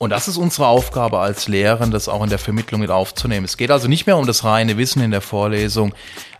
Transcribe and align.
Und 0.00 0.10
das 0.10 0.28
ist 0.28 0.36
unsere 0.36 0.68
Aufgabe 0.68 1.18
als 1.18 1.48
Lehrerin, 1.48 1.90
das 1.90 2.08
auch 2.08 2.22
in 2.22 2.30
der 2.30 2.38
Vermittlung 2.38 2.80
mit 2.80 2.90
aufzunehmen. 2.90 3.44
Es 3.44 3.56
geht 3.56 3.72
also 3.72 3.88
nicht 3.88 4.06
mehr 4.06 4.16
um 4.16 4.28
das 4.28 4.44
reine 4.44 4.76
Wissen 4.76 5.02
in 5.02 5.10
der 5.10 5.20
Vorlesung, 5.20 5.92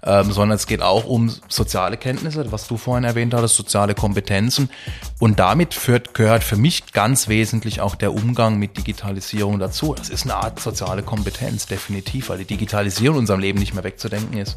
ähm, 0.04 0.30
sondern 0.30 0.54
es 0.54 0.69
geht 0.69 0.80
auch 0.80 1.04
um 1.04 1.34
soziale 1.48 1.96
Kenntnisse, 1.96 2.52
was 2.52 2.68
du 2.68 2.76
vorhin 2.76 3.02
erwähnt 3.02 3.34
hattest, 3.34 3.56
soziale 3.56 3.96
Kompetenzen. 3.96 4.71
Und 5.18 5.40
damit 5.40 5.74
führt, 5.74 6.14
gehört 6.14 6.44
für 6.44 6.56
mich 6.56 6.92
ganz 6.92 7.26
wesentlich 7.26 7.80
auch 7.80 7.96
der 7.96 8.15
Umgang 8.15 8.60
mit 8.60 8.76
Digitalisierung 8.76 9.59
dazu. 9.59 9.93
Das 9.93 10.09
ist 10.09 10.22
eine 10.22 10.37
Art 10.37 10.61
soziale 10.61 11.03
Kompetenz, 11.03 11.67
definitiv, 11.67 12.29
weil 12.29 12.38
die 12.38 12.45
Digitalisierung 12.45 13.17
in 13.17 13.21
unserem 13.22 13.40
Leben 13.40 13.59
nicht 13.59 13.75
mehr 13.75 13.83
wegzudenken 13.83 14.38
ist. 14.38 14.56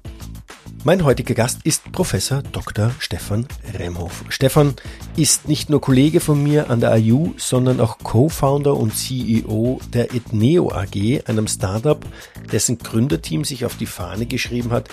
Mein 0.83 1.03
heutiger 1.03 1.35
Gast 1.35 1.59
ist 1.63 1.91
Professor 1.91 2.41
Dr. 2.41 2.91
Stefan 2.97 3.45
Remhoff. 3.77 4.25
Stefan 4.29 4.73
ist 5.15 5.47
nicht 5.47 5.69
nur 5.69 5.79
Kollege 5.79 6.19
von 6.19 6.41
mir 6.41 6.71
an 6.71 6.79
der 6.79 6.97
IU, 6.97 7.33
sondern 7.37 7.79
auch 7.79 7.99
Co-Founder 7.99 8.75
und 8.75 8.95
CEO 8.95 9.79
der 9.93 10.11
Etneo 10.15 10.71
AG, 10.71 11.21
einem 11.27 11.45
Startup, 11.45 12.03
dessen 12.51 12.79
Gründerteam 12.79 13.43
sich 13.45 13.63
auf 13.63 13.77
die 13.77 13.85
Fahne 13.85 14.25
geschrieben 14.25 14.71
hat, 14.71 14.89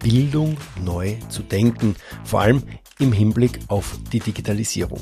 Bildung 0.00 0.58
neu 0.84 1.14
zu 1.30 1.42
denken, 1.42 1.96
vor 2.24 2.42
allem 2.42 2.64
im 2.98 3.12
Hinblick 3.12 3.58
auf 3.68 3.98
die 4.12 4.20
Digitalisierung. 4.20 5.00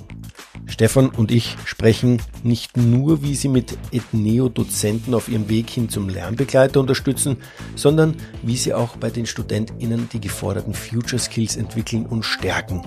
Stefan 0.67 1.11
und 1.11 1.31
ich 1.31 1.57
sprechen 1.65 2.23
nicht 2.43 2.77
nur, 2.77 3.23
wie 3.23 3.35
sie 3.35 3.49
mit 3.49 3.77
Ethneo-Dozenten 3.93 5.15
auf 5.15 5.29
ihrem 5.29 5.49
Weg 5.49 5.69
hin 5.71 5.89
zum 5.89 6.09
Lernbegleiter 6.09 6.81
unterstützen, 6.81 7.39
sondern 7.75 8.17
wie 8.43 8.57
sie 8.57 8.75
auch 8.75 8.97
bei 8.97 9.11
den 9.11 9.27
StudentInnen 9.27 10.09
die 10.13 10.21
geforderten 10.21 10.75
Future 10.75 11.19
Skills 11.19 11.57
entwickeln 11.57 12.07
und 12.07 12.25
stärken. 12.25 12.83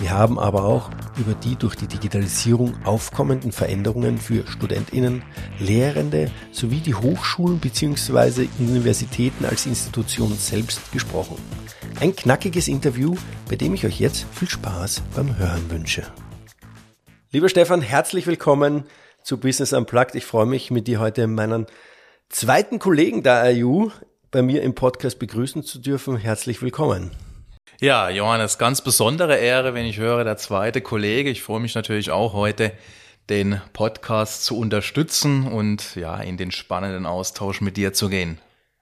Wir 0.00 0.10
haben 0.10 0.38
aber 0.38 0.64
auch 0.64 0.90
über 1.18 1.34
die 1.34 1.56
durch 1.56 1.74
die 1.74 1.88
Digitalisierung 1.88 2.72
aufkommenden 2.84 3.50
Veränderungen 3.50 4.18
für 4.18 4.46
StudentInnen, 4.46 5.24
Lehrende 5.58 6.30
sowie 6.52 6.78
die 6.78 6.94
Hochschulen 6.94 7.58
bzw. 7.58 8.46
Universitäten 8.60 9.44
als 9.44 9.66
Institution 9.66 10.32
selbst 10.34 10.92
gesprochen. 10.92 11.36
Ein 11.98 12.14
knackiges 12.14 12.68
Interview, 12.68 13.16
bei 13.48 13.56
dem 13.56 13.74
ich 13.74 13.84
euch 13.84 13.98
jetzt 13.98 14.24
viel 14.32 14.48
Spaß 14.48 15.02
beim 15.16 15.36
Hören 15.36 15.68
wünsche. 15.68 16.04
Lieber 17.32 17.48
Stefan, 17.48 17.82
herzlich 17.82 18.28
willkommen 18.28 18.84
zu 19.24 19.38
Business 19.38 19.72
Unplugged. 19.72 20.14
Ich 20.14 20.24
freue 20.24 20.46
mich, 20.46 20.70
mit 20.70 20.86
dir 20.86 21.00
heute 21.00 21.26
meinen 21.26 21.66
zweiten 22.28 22.78
Kollegen 22.78 23.24
der 23.24 23.52
IU 23.52 23.90
bei 24.30 24.42
mir 24.42 24.62
im 24.62 24.76
Podcast 24.76 25.18
begrüßen 25.18 25.64
zu 25.64 25.80
dürfen. 25.80 26.16
Herzlich 26.16 26.62
willkommen. 26.62 27.10
Ja, 27.80 28.10
Johannes, 28.10 28.58
ganz 28.58 28.82
besondere 28.82 29.36
Ehre, 29.36 29.74
wenn 29.74 29.86
ich 29.86 29.98
höre, 29.98 30.24
der 30.24 30.36
zweite 30.36 30.80
Kollege. 30.80 31.30
Ich 31.30 31.42
freue 31.42 31.60
mich 31.60 31.74
natürlich 31.74 32.10
auch 32.10 32.32
heute, 32.32 32.72
den 33.30 33.60
Podcast 33.72 34.44
zu 34.44 34.58
unterstützen 34.58 35.46
und 35.46 35.94
ja, 35.94 36.18
in 36.18 36.36
den 36.36 36.50
spannenden 36.50 37.06
Austausch 37.06 37.60
mit 37.60 37.76
dir 37.76 37.92
zu 37.92 38.08
gehen. 38.08 38.38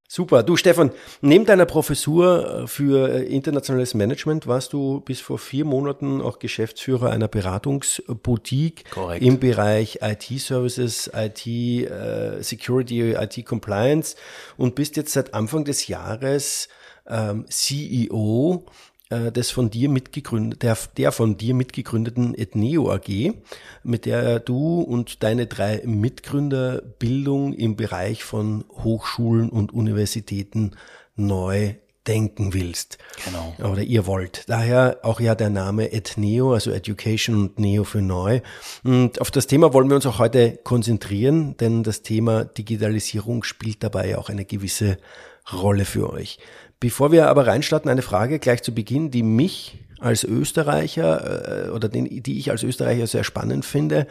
Super. 0.08 0.44
Du, 0.44 0.56
Stefan, 0.56 0.92
neben 1.20 1.46
deiner 1.46 1.66
Professur 1.66 2.62
äh, 2.62 2.66
für 2.68 3.08
äh, 3.08 3.24
internationales 3.24 3.92
Management 3.94 4.46
warst 4.46 4.72
du 4.72 5.00
bis 5.00 5.20
vor 5.20 5.38
vier 5.38 5.64
Monaten 5.64 6.22
auch 6.22 6.38
Geschäftsführer 6.38 7.10
einer 7.10 7.26
Beratungsboutique 7.26 8.88
Korrekt. 8.90 9.24
im 9.24 9.40
Bereich 9.40 9.98
IT-Services, 10.02 11.10
IT-Security, 11.12 13.00
äh, 13.12 13.24
IT-Compliance 13.24 14.14
und 14.56 14.76
bist 14.76 14.96
jetzt 14.96 15.12
seit 15.12 15.34
Anfang 15.34 15.64
des 15.64 15.88
Jahres 15.88 16.68
ähm, 17.08 17.46
CEO 17.48 18.64
äh, 19.08 19.30
des 19.30 19.50
von 19.50 19.70
dir 19.70 19.88
mitgegründet, 19.88 20.62
der, 20.62 20.76
der 20.96 21.12
von 21.12 21.36
dir 21.36 21.54
mitgegründeten 21.54 22.34
Ethneo 22.34 22.90
AG, 22.90 23.34
mit 23.82 24.04
der 24.04 24.40
du 24.40 24.80
und 24.80 25.22
deine 25.22 25.46
drei 25.46 25.82
Mitgründer 25.84 26.82
Bildung 26.98 27.52
im 27.52 27.76
Bereich 27.76 28.24
von 28.24 28.64
Hochschulen 28.82 29.48
und 29.48 29.72
Universitäten 29.72 30.72
neu 31.14 31.74
denken 32.06 32.54
willst. 32.54 32.98
Genau. 33.24 33.70
Oder 33.70 33.82
ihr 33.82 34.06
wollt. 34.06 34.44
Daher 34.48 34.98
auch 35.02 35.20
ja 35.20 35.34
der 35.34 35.50
Name 35.50 35.92
Ethneo, 35.92 36.52
also 36.52 36.70
Education 36.70 37.36
und 37.36 37.58
Neo 37.58 37.84
für 37.84 38.02
neu. 38.02 38.40
Und 38.84 39.20
auf 39.20 39.30
das 39.30 39.46
Thema 39.46 39.72
wollen 39.72 39.88
wir 39.88 39.96
uns 39.96 40.06
auch 40.06 40.18
heute 40.18 40.58
konzentrieren, 40.62 41.56
denn 41.56 41.82
das 41.82 42.02
Thema 42.02 42.44
Digitalisierung 42.44 43.42
spielt 43.42 43.82
dabei 43.82 44.18
auch 44.18 44.28
eine 44.28 44.44
gewisse 44.44 44.98
Rolle 45.52 45.84
für 45.84 46.12
euch. 46.12 46.38
Bevor 46.80 47.12
wir 47.12 47.28
aber 47.28 47.46
reinstarten, 47.46 47.90
eine 47.90 48.02
Frage 48.02 48.38
gleich 48.38 48.62
zu 48.62 48.74
Beginn, 48.74 49.10
die 49.10 49.22
mich 49.22 49.78
als 49.98 50.24
Österreicher 50.24 51.66
äh, 51.66 51.70
oder 51.70 51.88
den, 51.88 52.22
die 52.22 52.38
ich 52.38 52.50
als 52.50 52.62
Österreicher 52.62 53.06
sehr 53.06 53.24
spannend 53.24 53.64
finde. 53.64 54.06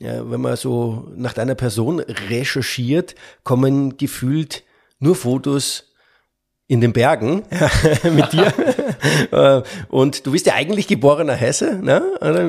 Wenn 0.00 0.40
man 0.40 0.56
so 0.56 1.10
nach 1.16 1.32
deiner 1.32 1.54
Person 1.54 2.00
recherchiert, 2.00 3.14
kommen 3.44 3.96
gefühlt 3.96 4.64
nur 4.98 5.14
Fotos 5.14 5.84
in 6.66 6.80
den 6.80 6.92
Bergen 6.92 7.44
mit 8.02 8.32
dir. 8.32 8.52
Äh, 9.30 9.62
und 9.88 10.26
du 10.26 10.32
bist 10.32 10.46
ja 10.46 10.54
eigentlich 10.54 10.86
geborener 10.86 11.34
Hesse, 11.34 11.78
ne? 11.82 12.02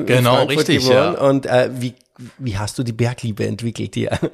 Genau, 0.04 0.44
richtig. 0.44 0.86
Ja. 0.88 1.12
Und 1.12 1.46
äh, 1.46 1.70
wie 1.78 1.94
wie 2.38 2.58
hast 2.58 2.78
du 2.78 2.82
die 2.82 2.92
Bergliebe 2.92 3.46
entwickelt 3.46 3.94
hier? 3.94 4.18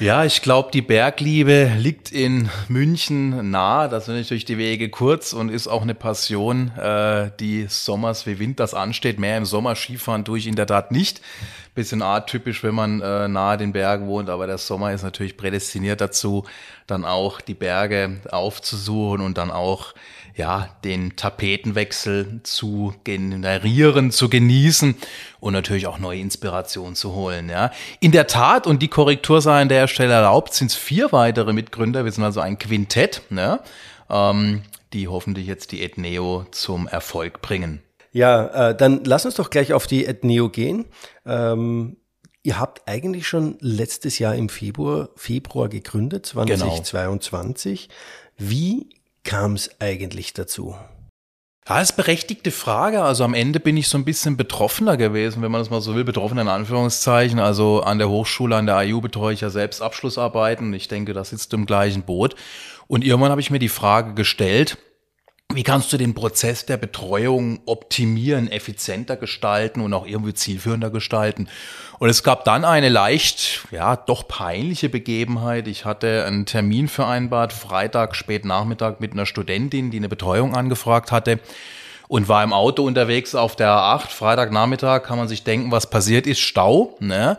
Ja, 0.00 0.24
ich 0.24 0.40
glaube, 0.40 0.70
die 0.72 0.80
Bergliebe 0.80 1.70
liegt 1.76 2.10
in 2.10 2.48
München 2.68 3.50
nah. 3.50 3.88
Das 3.88 4.06
sind 4.06 4.16
natürlich 4.16 4.46
die 4.46 4.56
Wege 4.56 4.88
kurz 4.88 5.34
und 5.34 5.50
ist 5.50 5.68
auch 5.68 5.82
eine 5.82 5.94
Passion, 5.94 6.70
äh, 6.78 7.30
die 7.38 7.66
Sommers 7.68 8.26
wie 8.26 8.38
Winters 8.38 8.72
ansteht. 8.72 9.18
Mehr 9.18 9.36
im 9.36 9.44
Sommer 9.44 9.74
Skifahren 9.74 10.24
tue 10.24 10.38
ich 10.38 10.46
in 10.46 10.56
der 10.56 10.66
Tat 10.66 10.92
nicht. 10.92 11.20
Bisschen 11.74 12.00
atypisch, 12.00 12.62
wenn 12.62 12.74
man 12.74 13.02
äh, 13.02 13.28
nahe 13.28 13.58
den 13.58 13.74
Bergen 13.74 14.06
wohnt, 14.06 14.30
aber 14.30 14.46
der 14.46 14.56
Sommer 14.56 14.92
ist 14.92 15.02
natürlich 15.02 15.36
prädestiniert 15.36 16.00
dazu, 16.00 16.44
dann 16.86 17.04
auch 17.04 17.42
die 17.42 17.54
Berge 17.54 18.20
aufzusuchen 18.30 19.20
und 19.20 19.36
dann 19.36 19.50
auch 19.50 19.92
ja, 20.34 20.68
den 20.84 21.16
Tapetenwechsel 21.16 22.40
zu 22.42 22.94
generieren, 23.04 24.10
zu 24.10 24.28
genießen 24.28 24.94
und 25.40 25.52
natürlich 25.52 25.86
auch 25.86 25.98
neue 25.98 26.20
Inspirationen 26.20 26.94
zu 26.94 27.14
holen. 27.14 27.48
Ja. 27.48 27.70
In 28.00 28.12
der 28.12 28.26
Tat, 28.26 28.66
und 28.66 28.80
die 28.82 28.88
Korrektur 28.88 29.42
sei 29.42 29.60
an 29.60 29.68
der 29.68 29.88
Stelle 29.88 30.14
erlaubt, 30.14 30.54
sind 30.54 30.70
es 30.70 30.76
vier 30.76 31.12
weitere 31.12 31.52
Mitgründer. 31.52 32.04
Wir 32.04 32.12
sind 32.12 32.24
also 32.24 32.40
ein 32.40 32.58
Quintett, 32.58 33.22
ne, 33.30 33.60
ähm, 34.08 34.62
die 34.92 35.08
hoffentlich 35.08 35.46
jetzt 35.46 35.72
die 35.72 35.82
Ethneo 35.82 36.46
zum 36.50 36.86
Erfolg 36.86 37.42
bringen. 37.42 37.82
Ja, 38.12 38.70
äh, 38.70 38.76
dann 38.76 39.04
lass 39.04 39.24
uns 39.24 39.36
doch 39.36 39.50
gleich 39.50 39.72
auf 39.72 39.86
die 39.86 40.06
Ethneo 40.06 40.50
gehen. 40.50 40.84
Ähm, 41.24 41.96
ihr 42.42 42.58
habt 42.58 42.86
eigentlich 42.86 43.26
schon 43.26 43.56
letztes 43.60 44.18
Jahr 44.18 44.34
im 44.34 44.48
Februar, 44.48 45.08
Februar 45.16 45.68
gegründet, 45.68 46.26
2022. 46.26 47.88
Genau. 47.88 48.50
Wie 48.50 48.88
kam 49.24 49.54
es 49.54 49.80
eigentlich 49.80 50.32
dazu? 50.32 50.76
Ja, 51.68 51.80
ist 51.80 51.96
berechtigte 51.96 52.50
Frage. 52.50 53.02
Also 53.02 53.22
am 53.22 53.34
Ende 53.34 53.60
bin 53.60 53.76
ich 53.76 53.88
so 53.88 53.96
ein 53.96 54.04
bisschen 54.04 54.36
betroffener 54.36 54.96
gewesen, 54.96 55.42
wenn 55.42 55.52
man 55.52 55.60
das 55.60 55.70
mal 55.70 55.80
so 55.80 55.94
will, 55.94 56.02
betroffen 56.02 56.38
in 56.38 56.48
Anführungszeichen. 56.48 57.38
Also 57.38 57.82
an 57.82 57.98
der 57.98 58.08
Hochschule, 58.08 58.56
an 58.56 58.66
der 58.66 58.82
IU 58.82 59.00
betreue 59.00 59.34
ich 59.34 59.42
ja 59.42 59.50
selbst 59.50 59.80
Abschlussarbeiten. 59.80 60.74
Ich 60.74 60.88
denke, 60.88 61.12
das 61.12 61.30
sitzt 61.30 61.54
im 61.54 61.66
gleichen 61.66 62.02
Boot. 62.02 62.34
Und 62.88 63.04
irgendwann 63.04 63.30
habe 63.30 63.40
ich 63.40 63.50
mir 63.50 63.60
die 63.60 63.68
Frage 63.68 64.14
gestellt, 64.14 64.76
wie 65.54 65.62
kannst 65.62 65.92
du 65.92 65.96
den 65.96 66.14
Prozess 66.14 66.66
der 66.66 66.76
Betreuung 66.76 67.60
optimieren, 67.66 68.50
effizienter 68.50 69.16
gestalten 69.16 69.80
und 69.80 69.92
auch 69.94 70.06
irgendwie 70.06 70.34
zielführender 70.34 70.90
gestalten? 70.90 71.48
Und 71.98 72.08
es 72.08 72.22
gab 72.22 72.44
dann 72.44 72.64
eine 72.64 72.88
leicht, 72.88 73.66
ja, 73.70 73.96
doch 73.96 74.26
peinliche 74.26 74.88
Begebenheit. 74.88 75.68
Ich 75.68 75.84
hatte 75.84 76.24
einen 76.26 76.46
Termin 76.46 76.88
vereinbart, 76.88 77.52
Freitag, 77.52 78.16
spät 78.16 78.44
Nachmittag 78.44 79.00
mit 79.00 79.12
einer 79.12 79.26
Studentin, 79.26 79.90
die 79.90 79.98
eine 79.98 80.08
Betreuung 80.08 80.56
angefragt 80.56 81.12
hatte 81.12 81.38
und 82.08 82.28
war 82.28 82.42
im 82.42 82.52
Auto 82.52 82.84
unterwegs 82.84 83.34
auf 83.34 83.56
der 83.56 83.70
A8. 83.70 84.08
Freitagnachmittag 84.08 85.02
kann 85.02 85.18
man 85.18 85.28
sich 85.28 85.44
denken, 85.44 85.70
was 85.70 85.88
passiert 85.88 86.26
ist, 86.26 86.40
Stau, 86.40 86.96
ne? 87.00 87.38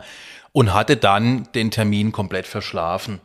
Und 0.52 0.72
hatte 0.72 0.96
dann 0.96 1.48
den 1.54 1.70
Termin 1.70 2.12
komplett 2.12 2.46
verschlafen 2.46 3.20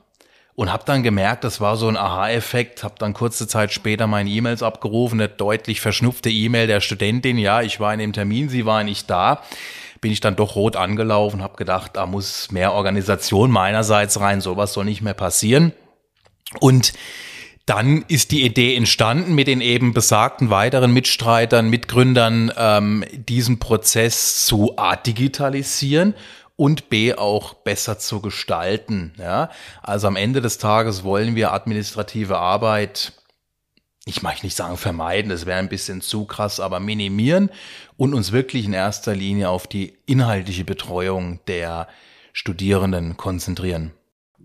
und 0.59 0.73
habe 0.73 0.83
dann 0.85 1.03
gemerkt, 1.03 1.45
das 1.45 1.61
war 1.61 1.77
so 1.77 1.87
ein 1.87 1.95
Aha-Effekt, 1.95 2.83
habe 2.83 2.95
dann 2.99 3.13
kurze 3.13 3.47
Zeit 3.47 3.71
später 3.71 4.07
meine 4.07 4.29
E-Mails 4.29 4.61
abgerufen, 4.61 5.21
eine 5.21 5.29
deutlich 5.29 5.79
verschnupfte 5.79 6.29
E-Mail 6.29 6.67
der 6.67 6.81
Studentin, 6.81 7.37
ja, 7.37 7.61
ich 7.61 7.79
war 7.79 7.93
in 7.93 7.99
dem 7.99 8.11
Termin, 8.11 8.49
sie 8.49 8.65
war 8.65 8.83
nicht 8.83 9.09
da. 9.09 9.41
bin 10.01 10.11
ich 10.11 10.19
dann 10.19 10.35
doch 10.35 10.55
rot 10.55 10.75
angelaufen, 10.75 11.41
habe 11.41 11.55
gedacht, 11.55 11.91
da 11.93 12.05
muss 12.05 12.51
mehr 12.51 12.73
Organisation 12.73 13.51
meinerseits 13.51 14.19
rein, 14.19 14.41
sowas 14.41 14.73
soll 14.73 14.83
nicht 14.83 15.01
mehr 15.01 15.13
passieren. 15.13 15.71
Und 16.59 16.91
dann 17.65 18.03
ist 18.09 18.31
die 18.31 18.43
Idee 18.43 18.75
entstanden, 18.75 19.35
mit 19.35 19.47
den 19.47 19.61
eben 19.61 19.93
besagten 19.93 20.49
weiteren 20.49 20.91
Mitstreitern, 20.91 21.69
Mitgründern 21.69 22.51
ähm, 22.57 23.05
diesen 23.13 23.59
Prozess 23.59 24.45
zu 24.45 24.75
digitalisieren 25.05 26.15
und 26.59 26.89
B 26.89 27.13
auch 27.13 27.53
besser 27.53 27.99
zu 27.99 28.19
gestalten. 28.19 29.13
Ja? 29.17 29.49
Also 29.81 30.07
am 30.07 30.17
Ende 30.17 30.41
des 30.41 30.57
Tages 30.57 31.05
wollen 31.05 31.35
wir 31.35 31.53
administrative 31.53 32.37
Arbeit 32.37 33.13
ich 34.05 34.23
möchte 34.23 34.45
nicht 34.47 34.55
sagen 34.55 34.75
vermeiden, 34.75 35.29
das 35.29 35.45
wäre 35.45 35.59
ein 35.59 35.69
bisschen 35.69 36.01
zu 36.01 36.25
krass, 36.25 36.59
aber 36.59 36.79
minimieren 36.79 37.51
und 37.95 38.15
uns 38.15 38.31
wirklich 38.31 38.65
in 38.65 38.73
erster 38.73 39.13
Linie 39.13 39.49
auf 39.49 39.67
die 39.67 39.93
inhaltliche 40.07 40.65
Betreuung 40.65 41.39
der 41.47 41.87
Studierenden 42.33 43.17
konzentrieren. 43.17 43.91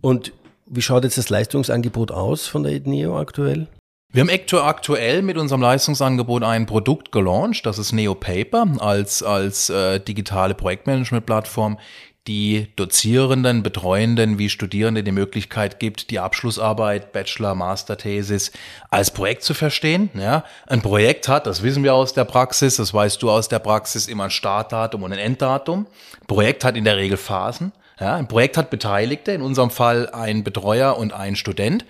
Und 0.03 0.33
wie 0.67 0.83
schaut 0.83 1.05
jetzt 1.05 1.17
das 1.17 1.31
Leistungsangebot 1.31 2.11
aus 2.11 2.47
von 2.47 2.63
der 2.63 2.73
Edneo 2.73 3.19
aktuell? 3.19 3.69
Wir 4.15 4.21
haben 4.21 4.31
aktuell 4.65 5.23
mit 5.23 5.37
unserem 5.37 5.61
Leistungsangebot 5.61 6.45
ein 6.45 6.67
Produkt 6.67 7.11
gelauncht, 7.11 7.67
das 7.67 7.79
ist 7.79 7.91
NeoPaper 7.91 8.65
als, 8.79 9.25
als 9.25 9.71
äh, 9.71 9.99
digitale 9.99 10.55
Projektmanagement-Plattform, 10.55 11.81
die 12.29 12.69
Dozierenden, 12.77 13.65
Betreuenden 13.65 14.39
wie 14.39 14.51
Studierende 14.51 15.03
die 15.03 15.11
Möglichkeit 15.11 15.81
gibt, 15.81 16.13
die 16.13 16.21
Abschlussarbeit, 16.21 17.11
Bachelor, 17.11 17.57
Master-Thesis 17.57 18.53
als 18.89 19.11
Projekt 19.11 19.43
zu 19.43 19.53
verstehen. 19.53 20.11
Ja, 20.15 20.45
ein 20.69 20.81
Projekt 20.81 21.27
hat, 21.27 21.49
das 21.49 21.65
wissen 21.65 21.83
wir 21.83 21.95
aus 21.95 22.15
der 22.15 22.25
Praxis, 22.25 22.77
das 22.77 22.95
weißt 22.95 23.21
du 23.21 23.33
aus 23.33 23.49
der 23.49 23.59
Praxis, 23.59 24.07
immer 24.07 24.25
ein 24.25 24.31
Startdatum 24.31 25.03
und 25.03 25.13
ein 25.13 25.19
Enddatum. 25.19 25.89
Ein 26.21 26.27
Projekt 26.29 26.63
hat 26.63 26.77
in 26.77 26.85
der 26.85 26.99
Regel 26.99 27.17
Phasen. 27.17 27.73
Ja, 27.99 28.15
ein 28.15 28.27
Projekt 28.27 28.57
hat 28.57 28.71
Beteiligte, 28.71 29.33
in 29.33 29.43
unserem 29.43 29.71
Fall 29.71 30.09
ein 30.11 30.43
Betreuer 30.45 30.99
und 30.99 31.13
ein 31.13 31.37
Student. 31.37 31.85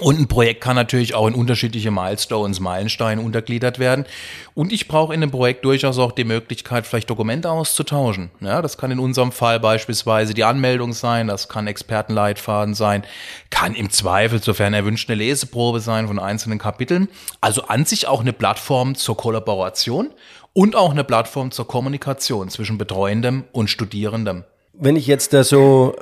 Und 0.00 0.18
ein 0.18 0.26
Projekt 0.26 0.60
kann 0.60 0.74
natürlich 0.74 1.14
auch 1.14 1.28
in 1.28 1.34
unterschiedliche 1.34 1.92
Milestones, 1.92 2.58
Meilensteine 2.58 3.22
untergliedert 3.22 3.78
werden. 3.78 4.06
Und 4.52 4.72
ich 4.72 4.88
brauche 4.88 5.14
in 5.14 5.22
einem 5.22 5.30
Projekt 5.30 5.64
durchaus 5.64 5.98
auch 5.98 6.10
die 6.10 6.24
Möglichkeit, 6.24 6.84
vielleicht 6.84 7.10
Dokumente 7.10 7.48
auszutauschen. 7.48 8.30
Ja, 8.40 8.60
das 8.60 8.76
kann 8.76 8.90
in 8.90 8.98
unserem 8.98 9.30
Fall 9.30 9.60
beispielsweise 9.60 10.34
die 10.34 10.42
Anmeldung 10.42 10.92
sein, 10.94 11.28
das 11.28 11.48
kann 11.48 11.68
Expertenleitfaden 11.68 12.74
sein, 12.74 13.04
kann 13.50 13.76
im 13.76 13.88
Zweifel, 13.90 14.42
sofern 14.42 14.74
erwünscht, 14.74 15.08
eine 15.08 15.16
Leseprobe 15.16 15.78
sein 15.78 16.08
von 16.08 16.18
einzelnen 16.18 16.58
Kapiteln. 16.58 17.08
Also 17.40 17.62
an 17.62 17.84
sich 17.84 18.08
auch 18.08 18.20
eine 18.20 18.32
Plattform 18.32 18.96
zur 18.96 19.16
Kollaboration 19.16 20.10
und 20.52 20.74
auch 20.74 20.90
eine 20.90 21.04
Plattform 21.04 21.52
zur 21.52 21.68
Kommunikation 21.68 22.48
zwischen 22.48 22.78
Betreuendem 22.78 23.44
und 23.52 23.70
Studierendem. 23.70 24.42
Wenn 24.72 24.96
ich 24.96 25.06
jetzt 25.06 25.32
da 25.32 25.44
so 25.44 25.94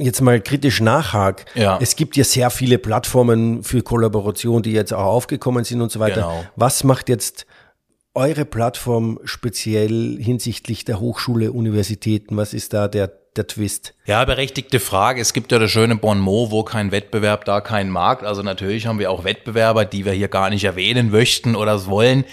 jetzt 0.00 0.20
mal 0.20 0.40
kritisch 0.40 0.80
nachhake, 0.80 1.44
ja. 1.54 1.78
es 1.80 1.96
gibt 1.96 2.16
ja 2.16 2.24
sehr 2.24 2.50
viele 2.50 2.78
Plattformen 2.78 3.62
für 3.62 3.82
Kollaboration, 3.82 4.62
die 4.62 4.72
jetzt 4.72 4.92
auch 4.92 5.04
aufgekommen 5.04 5.64
sind 5.64 5.80
und 5.80 5.92
so 5.92 6.00
weiter. 6.00 6.22
Genau. 6.22 6.44
Was 6.56 6.84
macht 6.84 7.08
jetzt 7.08 7.46
eure 8.14 8.44
Plattform 8.44 9.18
speziell 9.24 10.18
hinsichtlich 10.20 10.84
der 10.84 11.00
Hochschule, 11.00 11.52
Universitäten? 11.52 12.36
Was 12.36 12.54
ist 12.54 12.72
da 12.72 12.88
der, 12.88 13.12
der 13.36 13.46
Twist? 13.46 13.94
Ja, 14.04 14.24
berechtigte 14.24 14.80
Frage. 14.80 15.20
Es 15.20 15.32
gibt 15.32 15.52
ja 15.52 15.58
das 15.58 15.70
schöne 15.70 15.96
Bon 15.96 16.18
mot, 16.18 16.50
wo 16.50 16.64
kein 16.64 16.90
Wettbewerb, 16.90 17.44
da 17.44 17.60
kein 17.60 17.88
Markt. 17.88 18.24
Also 18.24 18.42
natürlich 18.42 18.86
haben 18.86 18.98
wir 18.98 19.10
auch 19.10 19.24
Wettbewerber, 19.24 19.84
die 19.84 20.04
wir 20.04 20.12
hier 20.12 20.28
gar 20.28 20.50
nicht 20.50 20.64
erwähnen 20.64 21.10
möchten 21.10 21.54
oder 21.54 21.86
wollen. 21.86 22.24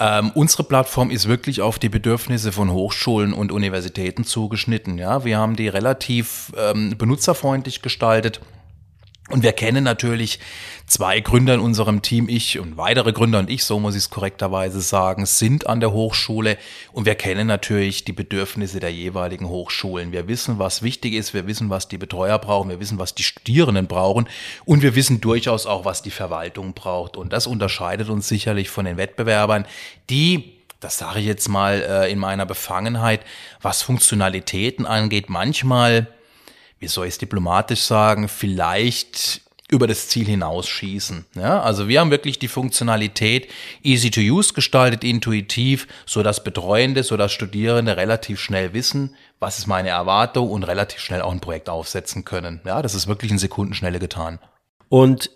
Ähm, 0.00 0.30
unsere 0.34 0.62
Plattform 0.62 1.10
ist 1.10 1.28
wirklich 1.28 1.60
auf 1.60 1.78
die 1.78 1.88
Bedürfnisse 1.88 2.52
von 2.52 2.70
Hochschulen 2.70 3.32
und 3.32 3.50
Universitäten 3.50 4.24
zugeschnitten. 4.24 4.96
Ja, 4.96 5.24
wir 5.24 5.38
haben 5.38 5.56
die 5.56 5.68
relativ 5.68 6.52
ähm, 6.56 6.96
benutzerfreundlich 6.96 7.82
gestaltet. 7.82 8.40
Und 9.30 9.42
wir 9.42 9.52
kennen 9.52 9.84
natürlich 9.84 10.38
zwei 10.86 11.20
Gründer 11.20 11.52
in 11.52 11.60
unserem 11.60 12.00
Team, 12.00 12.30
ich 12.30 12.58
und 12.58 12.78
weitere 12.78 13.12
Gründer 13.12 13.38
und 13.40 13.50
ich, 13.50 13.62
so 13.62 13.78
muss 13.78 13.94
ich 13.94 14.04
es 14.04 14.10
korrekterweise 14.10 14.80
sagen, 14.80 15.26
sind 15.26 15.66
an 15.66 15.80
der 15.80 15.92
Hochschule 15.92 16.56
und 16.92 17.04
wir 17.04 17.14
kennen 17.14 17.46
natürlich 17.46 18.04
die 18.04 18.14
Bedürfnisse 18.14 18.80
der 18.80 18.90
jeweiligen 18.90 19.46
Hochschulen. 19.48 20.12
Wir 20.12 20.28
wissen, 20.28 20.58
was 20.58 20.82
wichtig 20.82 21.12
ist, 21.12 21.34
wir 21.34 21.46
wissen, 21.46 21.68
was 21.68 21.88
die 21.88 21.98
Betreuer 21.98 22.38
brauchen, 22.38 22.70
wir 22.70 22.80
wissen, 22.80 22.98
was 22.98 23.14
die 23.14 23.22
Studierenden 23.22 23.86
brauchen 23.86 24.28
und 24.64 24.80
wir 24.80 24.94
wissen 24.94 25.20
durchaus 25.20 25.66
auch, 25.66 25.84
was 25.84 26.00
die 26.00 26.10
Verwaltung 26.10 26.72
braucht. 26.72 27.18
Und 27.18 27.34
das 27.34 27.46
unterscheidet 27.46 28.08
uns 28.08 28.28
sicherlich 28.28 28.70
von 28.70 28.86
den 28.86 28.96
Wettbewerbern, 28.96 29.66
die 30.08 30.54
das 30.80 30.96
sage 30.96 31.18
ich 31.18 31.26
jetzt 31.26 31.48
mal 31.48 31.82
äh, 31.82 32.10
in 32.10 32.20
meiner 32.20 32.46
Befangenheit, 32.46 33.22
was 33.60 33.82
Funktionalitäten 33.82 34.86
angeht, 34.86 35.28
manchmal 35.28 36.06
wie 36.78 36.88
soll 36.88 37.06
ich 37.06 37.14
es 37.14 37.18
diplomatisch 37.18 37.80
sagen, 37.80 38.28
vielleicht 38.28 39.42
über 39.70 39.86
das 39.86 40.08
Ziel 40.08 40.26
hinausschießen. 40.26 41.26
Ja, 41.34 41.60
also 41.60 41.88
wir 41.88 42.00
haben 42.00 42.10
wirklich 42.10 42.38
die 42.38 42.48
Funktionalität 42.48 43.48
easy 43.82 44.10
to 44.10 44.20
use 44.20 44.54
gestaltet, 44.54 45.04
intuitiv, 45.04 45.86
so 46.06 46.22
dass 46.22 46.42
Betreuende, 46.42 47.02
so 47.02 47.18
dass 47.18 47.32
Studierende 47.32 47.96
relativ 47.96 48.40
schnell 48.40 48.72
wissen, 48.72 49.14
was 49.40 49.58
ist 49.58 49.66
meine 49.66 49.90
Erwartung 49.90 50.50
und 50.50 50.64
relativ 50.64 51.00
schnell 51.00 51.20
auch 51.20 51.32
ein 51.32 51.40
Projekt 51.40 51.68
aufsetzen 51.68 52.24
können. 52.24 52.60
Ja, 52.64 52.80
das 52.80 52.94
ist 52.94 53.08
wirklich 53.08 53.30
in 53.30 53.38
Sekundenschnelle 53.38 53.98
getan. 53.98 54.38
Und 54.88 55.30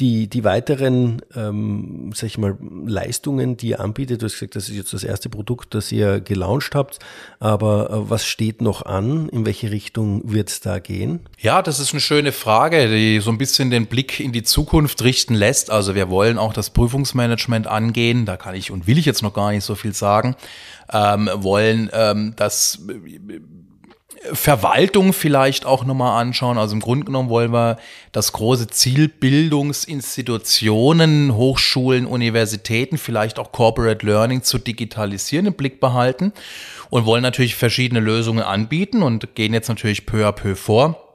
die, 0.00 0.28
die 0.28 0.44
weiteren, 0.44 1.20
ähm, 1.36 2.10
sag 2.14 2.26
ich 2.26 2.38
mal, 2.38 2.56
Leistungen, 2.86 3.56
die 3.56 3.68
ihr 3.68 3.80
anbietet, 3.80 4.22
du 4.22 4.26
hast 4.26 4.34
gesagt, 4.34 4.56
das 4.56 4.68
ist 4.68 4.76
jetzt 4.76 4.94
das 4.94 5.04
erste 5.04 5.28
Produkt, 5.28 5.74
das 5.74 5.92
ihr 5.92 6.20
gelauncht 6.20 6.74
habt, 6.74 6.98
aber 7.38 7.90
äh, 7.90 8.10
was 8.10 8.24
steht 8.24 8.62
noch 8.62 8.86
an? 8.86 9.28
In 9.28 9.44
welche 9.44 9.70
Richtung 9.70 10.22
wird 10.24 10.48
es 10.48 10.60
da 10.60 10.78
gehen? 10.78 11.20
Ja, 11.38 11.60
das 11.60 11.78
ist 11.78 11.92
eine 11.92 12.00
schöne 12.00 12.32
Frage, 12.32 12.88
die 12.88 13.20
so 13.20 13.30
ein 13.30 13.38
bisschen 13.38 13.70
den 13.70 13.86
Blick 13.86 14.18
in 14.20 14.32
die 14.32 14.42
Zukunft 14.42 15.02
richten 15.02 15.34
lässt. 15.34 15.70
Also 15.70 15.94
wir 15.94 16.08
wollen 16.08 16.38
auch 16.38 16.54
das 16.54 16.70
Prüfungsmanagement 16.70 17.66
angehen, 17.66 18.24
da 18.24 18.36
kann 18.36 18.54
ich 18.54 18.70
und 18.70 18.86
will 18.86 18.98
ich 18.98 19.04
jetzt 19.04 19.22
noch 19.22 19.34
gar 19.34 19.50
nicht 19.52 19.64
so 19.64 19.74
viel 19.74 19.92
sagen, 19.92 20.34
ähm, 20.92 21.28
wollen 21.34 21.90
ähm, 21.92 22.32
das 22.36 22.80
Verwaltung 24.32 25.14
vielleicht 25.14 25.64
auch 25.64 25.84
nochmal 25.84 26.20
anschauen. 26.20 26.58
Also 26.58 26.74
im 26.74 26.80
Grunde 26.80 27.06
genommen 27.06 27.30
wollen 27.30 27.52
wir 27.52 27.78
das 28.12 28.32
große 28.32 28.66
Ziel 28.68 29.08
Bildungsinstitutionen, 29.08 31.34
Hochschulen, 31.34 32.04
Universitäten, 32.06 32.98
vielleicht 32.98 33.38
auch 33.38 33.50
Corporate 33.50 34.04
Learning 34.04 34.42
zu 34.42 34.58
digitalisieren 34.58 35.46
im 35.46 35.54
Blick 35.54 35.80
behalten 35.80 36.34
und 36.90 37.06
wollen 37.06 37.22
natürlich 37.22 37.54
verschiedene 37.54 38.00
Lösungen 38.00 38.42
anbieten 38.42 39.02
und 39.02 39.34
gehen 39.34 39.54
jetzt 39.54 39.68
natürlich 39.68 40.04
peu 40.04 40.26
à 40.26 40.32
peu 40.32 40.54
vor 40.54 41.06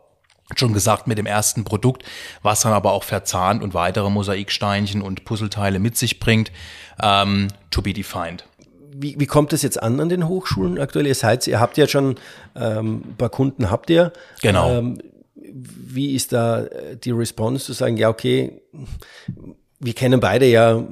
schon 0.56 0.74
gesagt 0.74 1.08
mit 1.08 1.18
dem 1.18 1.26
ersten 1.26 1.64
Produkt, 1.64 2.04
was 2.44 2.62
dann 2.62 2.72
aber 2.72 2.92
auch 2.92 3.04
verzahnt 3.04 3.64
und 3.64 3.74
weitere 3.74 4.12
Mosaiksteinchen 4.12 5.02
und 5.02 5.26
Puzzleteile 5.26 5.80
mit 5.80 5.98
sich 5.98 6.20
bringt, 6.20 6.52
ähm, 7.02 7.48
to 7.72 7.82
be 7.82 7.94
defined 7.94 8.46
wie, 8.98 9.20
wie 9.20 9.26
kommt 9.26 9.54
es 9.54 9.62
jetzt 9.62 9.82
an 9.82 10.00
an 10.00 10.10
den 10.10 10.28
Hochschulen 10.28 10.80
aktuell? 10.80 11.08
Ihr 11.08 11.16
seid, 11.16 11.48
ihr 11.48 11.60
habt 11.60 11.78
ja 11.78 11.88
schon 11.88 12.16
ähm, 12.56 13.04
ein 13.06 13.16
paar 13.18 13.30
Kunden, 13.30 13.70
habt 13.70 13.90
ihr. 13.90 14.14
Genau. 14.42 14.72
Ähm, 14.72 14.98
wie 15.36 16.16
ist 16.16 16.34
da 16.34 16.64
äh, 16.64 16.98
die 16.98 17.12
Response 17.12 17.66
zu 17.66 17.74
sagen, 17.74 17.98
ja, 17.98 18.10
okay, 18.10 18.62
wir 19.80 19.94
kennen 19.94 20.20
beide 20.20 20.46
ja, 20.46 20.84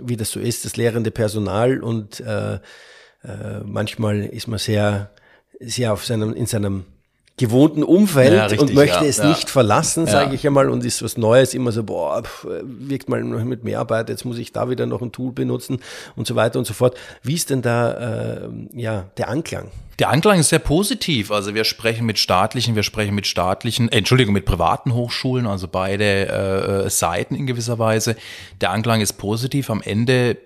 wie 0.00 0.16
das 0.16 0.30
so 0.30 0.40
ist, 0.40 0.64
das 0.64 0.76
lehrende 0.76 1.10
Personal 1.10 1.82
und 1.82 2.20
äh, 2.20 2.54
äh, 2.54 2.58
manchmal 3.64 4.24
ist 4.24 4.48
man 4.48 4.58
sehr, 4.58 5.10
sehr 5.60 5.92
auf 5.92 6.04
seinem, 6.04 6.34
in 6.34 6.46
seinem 6.46 6.84
gewohnten 7.36 7.82
Umfeld 7.82 8.32
ja, 8.32 8.44
richtig, 8.44 8.60
und 8.60 8.74
möchte 8.74 9.04
ja, 9.04 9.10
es 9.10 9.16
ja. 9.16 9.28
nicht 9.28 9.50
verlassen, 9.50 10.06
sage 10.06 10.34
ich 10.36 10.46
einmal, 10.46 10.68
und 10.68 10.84
ist 10.84 11.02
was 11.02 11.16
Neues 11.16 11.52
immer 11.52 11.72
so, 11.72 11.82
boah, 11.82 12.22
pff, 12.22 12.46
wirkt 12.62 13.08
mal 13.08 13.22
mit 13.24 13.64
Mehrarbeit, 13.64 14.08
jetzt 14.08 14.24
muss 14.24 14.38
ich 14.38 14.52
da 14.52 14.70
wieder 14.70 14.86
noch 14.86 15.02
ein 15.02 15.10
Tool 15.10 15.32
benutzen 15.32 15.80
und 16.14 16.26
so 16.28 16.36
weiter 16.36 16.60
und 16.60 16.64
so 16.64 16.74
fort. 16.74 16.96
Wie 17.22 17.34
ist 17.34 17.50
denn 17.50 17.62
da 17.62 18.44
äh, 18.44 18.48
ja 18.72 19.06
der 19.16 19.28
Anklang? 19.28 19.70
Der 19.98 20.10
Anklang 20.10 20.40
ist 20.40 20.48
sehr 20.48 20.58
positiv. 20.58 21.30
Also 21.30 21.54
wir 21.54 21.64
sprechen 21.64 22.06
mit 22.06 22.18
staatlichen, 22.18 22.74
wir 22.74 22.82
sprechen 22.82 23.14
mit 23.14 23.26
staatlichen, 23.26 23.90
äh, 23.90 23.98
Entschuldigung, 23.98 24.34
mit 24.34 24.44
privaten 24.44 24.94
Hochschulen, 24.94 25.46
also 25.46 25.66
beide 25.66 26.84
äh, 26.84 26.90
Seiten 26.90 27.34
in 27.34 27.46
gewisser 27.46 27.78
Weise. 27.78 28.16
Der 28.60 28.70
Anklang 28.70 29.00
ist 29.00 29.14
positiv. 29.14 29.70
Am 29.70 29.82
Ende 29.82 30.36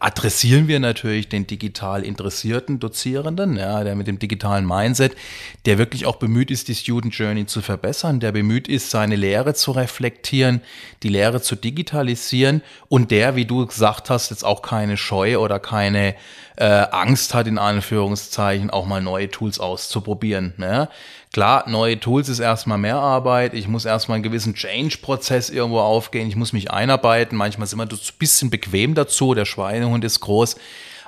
adressieren 0.00 0.68
wir 0.68 0.80
natürlich 0.80 1.28
den 1.28 1.46
digital 1.46 2.04
interessierten 2.04 2.78
Dozierenden, 2.78 3.56
ja, 3.56 3.82
der 3.84 3.96
mit 3.96 4.06
dem 4.06 4.18
digitalen 4.18 4.66
Mindset, 4.66 5.16
der 5.64 5.78
wirklich 5.78 6.04
auch 6.04 6.16
bemüht 6.16 6.50
ist, 6.50 6.68
die 6.68 6.74
Student 6.74 7.14
Journey 7.14 7.46
zu 7.46 7.62
verbessern, 7.62 8.20
der 8.20 8.32
bemüht 8.32 8.68
ist, 8.68 8.90
seine 8.90 9.16
Lehre 9.16 9.54
zu 9.54 9.72
reflektieren, 9.72 10.60
die 11.02 11.08
Lehre 11.08 11.40
zu 11.40 11.56
digitalisieren 11.56 12.62
und 12.88 13.10
der, 13.10 13.34
wie 13.34 13.46
du 13.46 13.66
gesagt 13.66 14.10
hast, 14.10 14.30
jetzt 14.30 14.44
auch 14.44 14.60
keine 14.60 14.98
Scheu 14.98 15.38
oder 15.38 15.58
keine 15.58 16.14
äh, 16.58 16.86
Angst 16.90 17.34
hat, 17.34 17.46
in 17.46 17.56
Anführungszeichen, 17.56 18.70
auch 18.70 18.84
mal 18.84 19.00
neue 19.00 19.30
Tools 19.30 19.60
auszuprobieren. 19.60 20.54
Ja. 20.58 20.88
Klar, 21.32 21.68
neue 21.68 22.00
Tools 22.00 22.28
ist 22.28 22.40
erstmal 22.40 22.78
mehr 22.78 22.96
Arbeit. 22.96 23.54
Ich 23.54 23.68
muss 23.68 23.84
erstmal 23.84 24.16
einen 24.16 24.24
gewissen 24.24 24.54
Change-Prozess 24.54 25.50
irgendwo 25.50 25.78
aufgehen. 25.80 26.28
Ich 26.28 26.36
muss 26.36 26.52
mich 26.52 26.72
einarbeiten. 26.72 27.38
Manchmal 27.38 27.68
sind 27.68 27.78
wir 27.78 27.84
ein 27.84 27.98
bisschen 28.18 28.50
bequem 28.50 28.94
dazu. 28.94 29.34
Der 29.34 29.44
Schweinehund 29.44 30.04
ist 30.04 30.18
groß. 30.20 30.56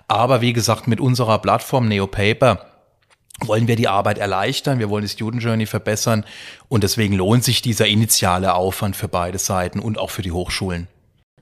Aber 0.06 0.40
wie 0.40 0.52
gesagt, 0.52 0.86
mit 0.86 1.00
unserer 1.00 1.38
Plattform 1.38 1.88
NeoPaper 1.88 2.66
wollen 3.40 3.66
wir 3.66 3.76
die 3.76 3.88
Arbeit 3.88 4.18
erleichtern, 4.18 4.78
wir 4.78 4.90
wollen 4.90 5.02
die 5.02 5.08
Student 5.08 5.42
Journey 5.42 5.66
verbessern 5.66 6.26
und 6.68 6.84
deswegen 6.84 7.14
lohnt 7.14 7.42
sich 7.42 7.62
dieser 7.62 7.86
initiale 7.86 8.54
Aufwand 8.54 8.96
für 8.96 9.08
beide 9.08 9.38
Seiten 9.38 9.80
und 9.80 9.98
auch 9.98 10.10
für 10.10 10.22
die 10.22 10.32
Hochschulen. 10.32 10.88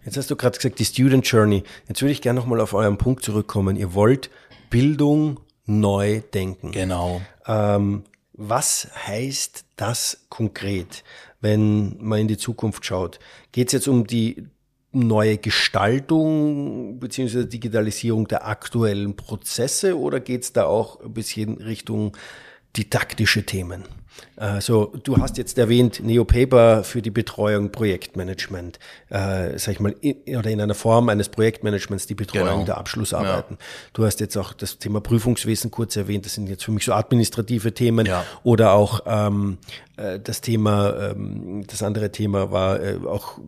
Jetzt 0.09 0.17
hast 0.17 0.31
du 0.31 0.37
gerade 0.37 0.57
gesagt, 0.57 0.79
die 0.79 0.87
Student 0.87 1.27
Journey. 1.27 1.65
Jetzt 1.87 2.01
würde 2.01 2.13
ich 2.13 2.23
gerne 2.23 2.41
nochmal 2.41 2.63
auf 2.63 2.73
euren 2.73 2.97
Punkt 2.97 3.23
zurückkommen. 3.23 3.77
Ihr 3.77 3.93
wollt 3.93 4.31
Bildung 4.71 5.39
neu 5.67 6.23
denken. 6.33 6.73
Genau. 6.73 7.21
Ähm, 7.47 8.05
was 8.33 8.89
heißt 9.07 9.67
das 9.77 10.25
konkret, 10.31 11.05
wenn 11.43 11.99
man 12.03 12.21
in 12.21 12.29
die 12.29 12.39
Zukunft 12.39 12.87
schaut? 12.87 13.19
Geht 13.53 13.67
es 13.67 13.75
jetzt 13.75 13.87
um 13.87 14.07
die 14.07 14.47
neue 14.93 15.37
Gestaltung 15.37 16.99
beziehungsweise 17.01 17.45
Digitalisierung 17.45 18.27
der 18.29 18.47
aktuellen 18.47 19.15
Prozesse 19.15 19.99
oder 19.99 20.21
geht 20.21 20.43
es 20.43 20.55
da 20.55 20.65
auch 20.65 21.03
ein 21.03 21.13
bisschen 21.13 21.59
Richtung 21.59 22.17
didaktische 22.79 23.45
Themen? 23.45 23.85
Also 24.37 24.93
du 25.03 25.17
hast 25.19 25.37
jetzt 25.37 25.59
erwähnt 25.59 26.01
NeoPaper 26.01 26.85
für 26.85 27.03
die 27.03 27.11
Betreuung, 27.11 27.71
Projektmanagement, 27.71 28.79
äh, 29.11 29.59
sag 29.59 29.73
ich 29.73 29.81
mal, 29.81 29.95
in, 30.01 30.37
oder 30.37 30.51
in 30.51 30.61
einer 30.61 30.75
Form 30.75 31.09
eines 31.09 31.29
Projektmanagements 31.29 32.07
die 32.07 32.15
Betreuung 32.15 32.47
genau. 32.47 32.65
der 32.65 32.79
Abschlussarbeiten. 32.79 33.57
Ja. 33.59 33.67
Du 33.93 34.05
hast 34.05 34.21
jetzt 34.21 34.37
auch 34.37 34.53
das 34.53 34.79
Thema 34.79 35.01
Prüfungswesen 35.01 35.71
kurz 35.71 35.97
erwähnt, 35.97 36.25
das 36.25 36.35
sind 36.35 36.49
jetzt 36.49 36.65
für 36.65 36.73
mich 36.73 36.85
so 36.85 36.93
administrative 36.93 37.75
Themen 37.75 38.07
ja. 38.07 38.25
oder 38.45 38.73
auch 38.73 39.01
ähm, 39.07 39.59
äh, 39.97 40.21
das 40.21 40.41
Thema, 40.41 41.11
ähm, 41.11 41.65
das 41.67 41.83
andere 41.83 42.13
Thema 42.13 42.51
war 42.53 42.81
äh, 42.81 42.99
auch 43.07 43.39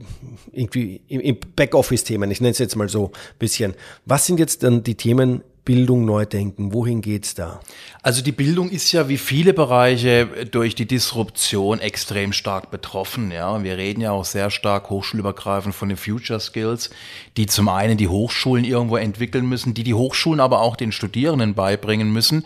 irgendwie 0.52 1.02
im, 1.08 1.20
im 1.20 1.38
Backoffice-Themen, 1.54 2.30
ich 2.30 2.40
nenne 2.40 2.50
es 2.52 2.58
jetzt 2.58 2.76
mal 2.76 2.88
so 2.88 3.06
ein 3.06 3.38
bisschen. 3.38 3.74
Was 4.06 4.26
sind 4.26 4.40
jetzt 4.40 4.62
dann 4.64 4.82
die 4.82 4.96
Themen, 4.96 5.42
Bildung 5.70 6.04
neu 6.04 6.26
denken? 6.26 6.72
Wohin 6.72 7.00
geht's 7.00 7.36
da? 7.36 7.60
Also 8.02 8.22
die 8.22 8.32
Bildung 8.32 8.70
ist 8.70 8.90
ja 8.90 9.08
wie 9.08 9.18
viele 9.18 9.54
Bereiche 9.54 10.26
durch 10.50 10.74
die 10.74 10.84
Disruption 10.84 11.78
extrem 11.78 12.32
stark 12.32 12.72
betroffen. 12.72 13.30
Ja, 13.30 13.62
wir 13.62 13.76
reden 13.76 14.00
ja 14.00 14.10
auch 14.10 14.24
sehr 14.24 14.50
stark 14.50 14.90
hochschulübergreifend 14.90 15.72
von 15.72 15.88
den 15.88 15.96
Future 15.96 16.40
Skills, 16.40 16.90
die 17.36 17.46
zum 17.46 17.68
einen 17.68 17.96
die 17.96 18.08
Hochschulen 18.08 18.64
irgendwo 18.64 18.96
entwickeln 18.96 19.48
müssen, 19.48 19.72
die 19.72 19.84
die 19.84 19.94
Hochschulen 19.94 20.40
aber 20.40 20.60
auch 20.60 20.74
den 20.74 20.90
Studierenden 20.90 21.54
beibringen 21.54 22.12
müssen, 22.12 22.44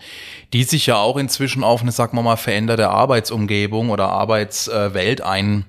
die 0.53 0.63
sich 0.63 0.85
ja 0.85 0.97
auch 0.97 1.17
inzwischen 1.17 1.63
auf 1.63 1.81
eine, 1.81 1.91
sagen 1.91 2.15
wir 2.15 2.21
mal, 2.21 2.35
veränderte 2.35 2.89
Arbeitsumgebung 2.91 3.89
oder 3.89 4.09
Arbeitswelt 4.09 5.21
einstellen 5.21 5.65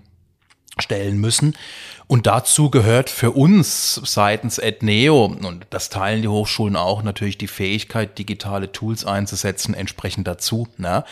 müssen. 1.19 1.57
Und 2.09 2.27
dazu 2.27 2.71
gehört 2.71 3.11
für 3.11 3.33
uns 3.33 4.01
seitens 4.05 4.59
Etneo, 4.59 5.25
und 5.25 5.67
das 5.71 5.89
teilen 5.89 6.23
die 6.23 6.29
Hochschulen 6.29 6.77
auch, 6.77 7.03
natürlich 7.03 7.37
die 7.37 7.49
Fähigkeit, 7.49 8.17
digitale 8.19 8.71
Tools 8.71 9.05
einzusetzen, 9.05 9.75
entsprechend 9.75 10.29
dazu. 10.29 10.69
Ne? 10.77 11.05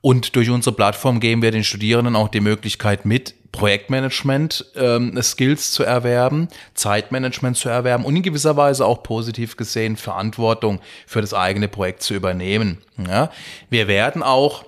Und 0.00 0.34
durch 0.34 0.50
unsere 0.50 0.74
Plattform 0.74 1.20
geben 1.20 1.40
wir 1.40 1.52
den 1.52 1.64
Studierenden 1.64 2.16
auch 2.16 2.28
die 2.28 2.40
Möglichkeit 2.40 3.04
mit, 3.04 3.34
Projektmanagement 3.52 4.66
ähm, 4.74 5.16
zu 5.22 5.84
erwerben, 5.84 6.48
Zeitmanagement 6.74 7.56
zu 7.56 7.68
erwerben 7.68 8.04
und 8.04 8.16
in 8.16 8.22
gewisser 8.22 8.56
Weise 8.56 8.84
auch 8.84 9.04
positiv 9.04 9.56
gesehen 9.56 9.96
Verantwortung 9.96 10.80
für 11.06 11.20
das 11.20 11.32
eigene 11.32 11.68
Projekt 11.68 12.02
zu 12.02 12.14
übernehmen. 12.14 12.78
Ja? 12.98 13.30
Wir 13.70 13.86
werden 13.86 14.24
auch 14.24 14.64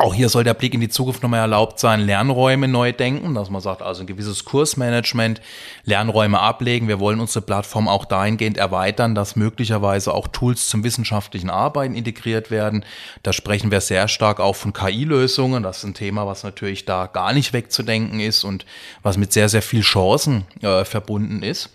auch 0.00 0.14
hier 0.14 0.30
soll 0.30 0.44
der 0.44 0.54
Blick 0.54 0.72
in 0.72 0.80
die 0.80 0.88
Zukunft 0.88 1.22
nochmal 1.22 1.40
erlaubt 1.40 1.78
sein, 1.78 2.00
Lernräume 2.00 2.68
neu 2.68 2.92
denken, 2.92 3.34
dass 3.34 3.50
man 3.50 3.60
sagt, 3.60 3.82
also 3.82 4.02
ein 4.02 4.06
gewisses 4.06 4.44
Kursmanagement, 4.44 5.42
Lernräume 5.84 6.40
ablegen. 6.40 6.88
Wir 6.88 7.00
wollen 7.00 7.20
unsere 7.20 7.44
Plattform 7.44 7.86
auch 7.86 8.06
dahingehend 8.06 8.56
erweitern, 8.56 9.14
dass 9.14 9.36
möglicherweise 9.36 10.14
auch 10.14 10.28
Tools 10.28 10.68
zum 10.68 10.84
wissenschaftlichen 10.84 11.50
Arbeiten 11.50 11.94
integriert 11.94 12.50
werden. 12.50 12.84
Da 13.22 13.32
sprechen 13.32 13.70
wir 13.70 13.82
sehr 13.82 14.08
stark 14.08 14.40
auch 14.40 14.56
von 14.56 14.72
KI-Lösungen. 14.72 15.62
Das 15.62 15.78
ist 15.78 15.84
ein 15.84 15.94
Thema, 15.94 16.26
was 16.26 16.44
natürlich 16.44 16.86
da 16.86 17.06
gar 17.06 17.32
nicht 17.34 17.52
wegzudenken 17.52 18.20
ist 18.20 18.42
und 18.42 18.64
was 19.02 19.18
mit 19.18 19.32
sehr, 19.32 19.50
sehr 19.50 19.62
viel 19.62 19.82
Chancen 19.82 20.46
äh, 20.62 20.84
verbunden 20.84 21.42
ist. 21.42 21.68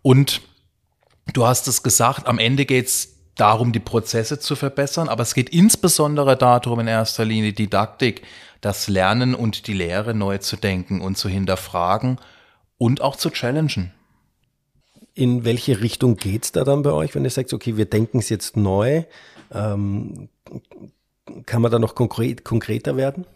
Und 0.00 0.40
du 1.34 1.46
hast 1.46 1.68
es 1.68 1.82
gesagt, 1.82 2.26
am 2.26 2.38
Ende 2.38 2.64
geht's 2.64 3.09
darum, 3.36 3.72
die 3.72 3.80
Prozesse 3.80 4.38
zu 4.38 4.56
verbessern, 4.56 5.08
aber 5.08 5.22
es 5.22 5.34
geht 5.34 5.50
insbesondere 5.50 6.36
darum, 6.36 6.80
in 6.80 6.86
erster 6.86 7.24
Linie 7.24 7.52
Didaktik, 7.52 8.22
das 8.60 8.88
Lernen 8.88 9.34
und 9.34 9.66
die 9.66 9.72
Lehre 9.72 10.14
neu 10.14 10.38
zu 10.38 10.56
denken 10.56 11.00
und 11.00 11.16
zu 11.16 11.28
hinterfragen 11.28 12.18
und 12.78 13.00
auch 13.00 13.16
zu 13.16 13.30
challengen. 13.30 13.92
In 15.14 15.44
welche 15.44 15.80
Richtung 15.80 16.16
geht 16.16 16.44
es 16.44 16.52
da 16.52 16.64
dann 16.64 16.82
bei 16.82 16.92
euch, 16.92 17.14
wenn 17.14 17.24
ihr 17.24 17.30
sagt, 17.30 17.52
okay, 17.52 17.76
wir 17.76 17.86
denken 17.86 18.18
es 18.18 18.28
jetzt 18.28 18.56
neu? 18.56 19.04
Ähm, 19.52 20.28
kann 21.46 21.62
man 21.62 21.70
da 21.70 21.78
noch 21.78 21.94
konkret, 21.94 22.44
konkreter 22.44 22.96
werden? 22.96 23.26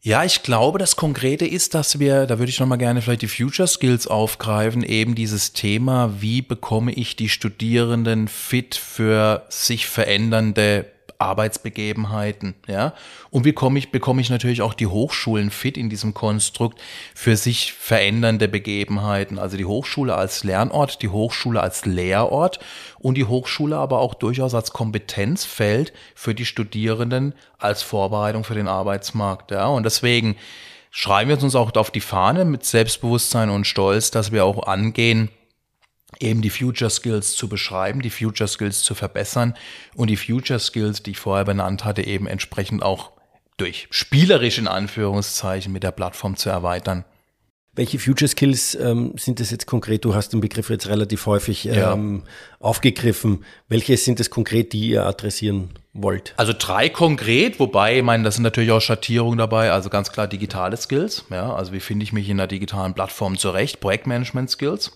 Ja, 0.00 0.24
ich 0.24 0.42
glaube, 0.44 0.78
das 0.78 0.94
Konkrete 0.94 1.44
ist, 1.44 1.74
dass 1.74 1.98
wir, 1.98 2.26
da 2.26 2.38
würde 2.38 2.50
ich 2.50 2.60
nochmal 2.60 2.78
gerne 2.78 3.02
vielleicht 3.02 3.22
die 3.22 3.28
Future 3.28 3.66
Skills 3.66 4.06
aufgreifen, 4.06 4.84
eben 4.84 5.16
dieses 5.16 5.52
Thema, 5.52 6.20
wie 6.20 6.40
bekomme 6.40 6.92
ich 6.92 7.16
die 7.16 7.28
Studierenden 7.28 8.28
fit 8.28 8.76
für 8.76 9.44
sich 9.48 9.88
verändernde 9.88 10.86
Arbeitsbegebenheiten, 11.18 12.54
ja. 12.68 12.94
Und 13.30 13.44
wie 13.44 13.52
komme 13.52 13.78
ich, 13.78 13.90
bekomme 13.90 14.20
ich 14.20 14.30
natürlich 14.30 14.62
auch 14.62 14.74
die 14.74 14.86
Hochschulen 14.86 15.50
fit 15.50 15.76
in 15.76 15.90
diesem 15.90 16.14
Konstrukt 16.14 16.80
für 17.14 17.36
sich 17.36 17.72
verändernde 17.72 18.46
Begebenheiten. 18.46 19.38
Also 19.38 19.56
die 19.56 19.64
Hochschule 19.64 20.14
als 20.14 20.44
Lernort, 20.44 21.02
die 21.02 21.08
Hochschule 21.08 21.60
als 21.60 21.86
Lehrort 21.86 22.60
und 22.98 23.16
die 23.16 23.24
Hochschule 23.24 23.76
aber 23.76 23.98
auch 23.98 24.14
durchaus 24.14 24.54
als 24.54 24.72
Kompetenzfeld 24.72 25.92
für 26.14 26.34
die 26.34 26.46
Studierenden 26.46 27.34
als 27.58 27.82
Vorbereitung 27.82 28.44
für 28.44 28.54
den 28.54 28.68
Arbeitsmarkt, 28.68 29.50
ja. 29.50 29.66
Und 29.66 29.82
deswegen 29.84 30.36
schreiben 30.90 31.30
wir 31.30 31.42
uns 31.42 31.56
auch 31.56 31.74
auf 31.74 31.90
die 31.90 32.00
Fahne 32.00 32.44
mit 32.44 32.64
Selbstbewusstsein 32.64 33.50
und 33.50 33.66
Stolz, 33.66 34.10
dass 34.10 34.30
wir 34.30 34.44
auch 34.44 34.66
angehen, 34.66 35.30
eben 36.20 36.42
die 36.42 36.50
Future 36.50 36.90
Skills 36.90 37.34
zu 37.34 37.48
beschreiben, 37.48 38.00
die 38.00 38.10
Future 38.10 38.48
Skills 38.48 38.82
zu 38.82 38.94
verbessern 38.94 39.54
und 39.94 40.08
die 40.08 40.16
Future 40.16 40.58
Skills, 40.58 41.02
die 41.02 41.12
ich 41.12 41.18
vorher 41.18 41.44
benannt 41.44 41.84
hatte, 41.84 42.02
eben 42.02 42.26
entsprechend 42.26 42.82
auch 42.82 43.12
durch 43.56 43.88
spielerisch 43.90 44.58
in 44.58 44.68
Anführungszeichen 44.68 45.72
mit 45.72 45.82
der 45.82 45.92
Plattform 45.92 46.36
zu 46.36 46.48
erweitern. 46.48 47.04
Welche 47.74 48.00
Future 48.00 48.28
Skills 48.28 48.74
ähm, 48.74 49.12
sind 49.16 49.38
das 49.38 49.52
jetzt 49.52 49.66
konkret? 49.66 50.04
Du 50.04 50.12
hast 50.14 50.30
den 50.30 50.40
Begriff 50.40 50.68
jetzt 50.68 50.88
relativ 50.88 51.26
häufig 51.26 51.66
ähm, 51.66 52.22
ja. 52.24 52.30
aufgegriffen. 52.58 53.44
Welche 53.68 53.96
sind 53.96 54.18
es 54.18 54.30
konkret, 54.30 54.72
die 54.72 54.88
ihr 54.88 55.06
adressieren 55.06 55.70
wollt? 55.92 56.34
Also 56.36 56.52
drei 56.58 56.88
konkret, 56.88 57.60
wobei, 57.60 57.98
ich 57.98 58.02
meine, 58.02 58.24
das 58.24 58.34
sind 58.34 58.42
natürlich 58.42 58.72
auch 58.72 58.80
Schattierungen 58.80 59.38
dabei, 59.38 59.70
also 59.70 59.90
ganz 59.90 60.10
klar 60.10 60.26
digitale 60.26 60.76
Skills. 60.76 61.24
Ja, 61.30 61.54
also 61.54 61.72
wie 61.72 61.78
finde 61.78 62.02
ich 62.02 62.12
mich 62.12 62.28
in 62.28 62.40
einer 62.40 62.48
digitalen 62.48 62.94
Plattform 62.94 63.38
zurecht? 63.38 63.78
Projektmanagement 63.78 64.50
Skills 64.50 64.90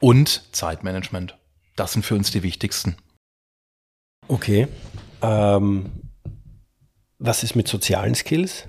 und 0.00 0.42
Zeitmanagement. 0.52 1.36
Das 1.76 1.92
sind 1.92 2.04
für 2.04 2.14
uns 2.14 2.30
die 2.30 2.42
wichtigsten. 2.42 2.96
Okay. 4.28 4.68
Ähm, 5.22 5.90
was 7.18 7.42
ist 7.42 7.54
mit 7.54 7.68
sozialen 7.68 8.14
Skills? 8.14 8.66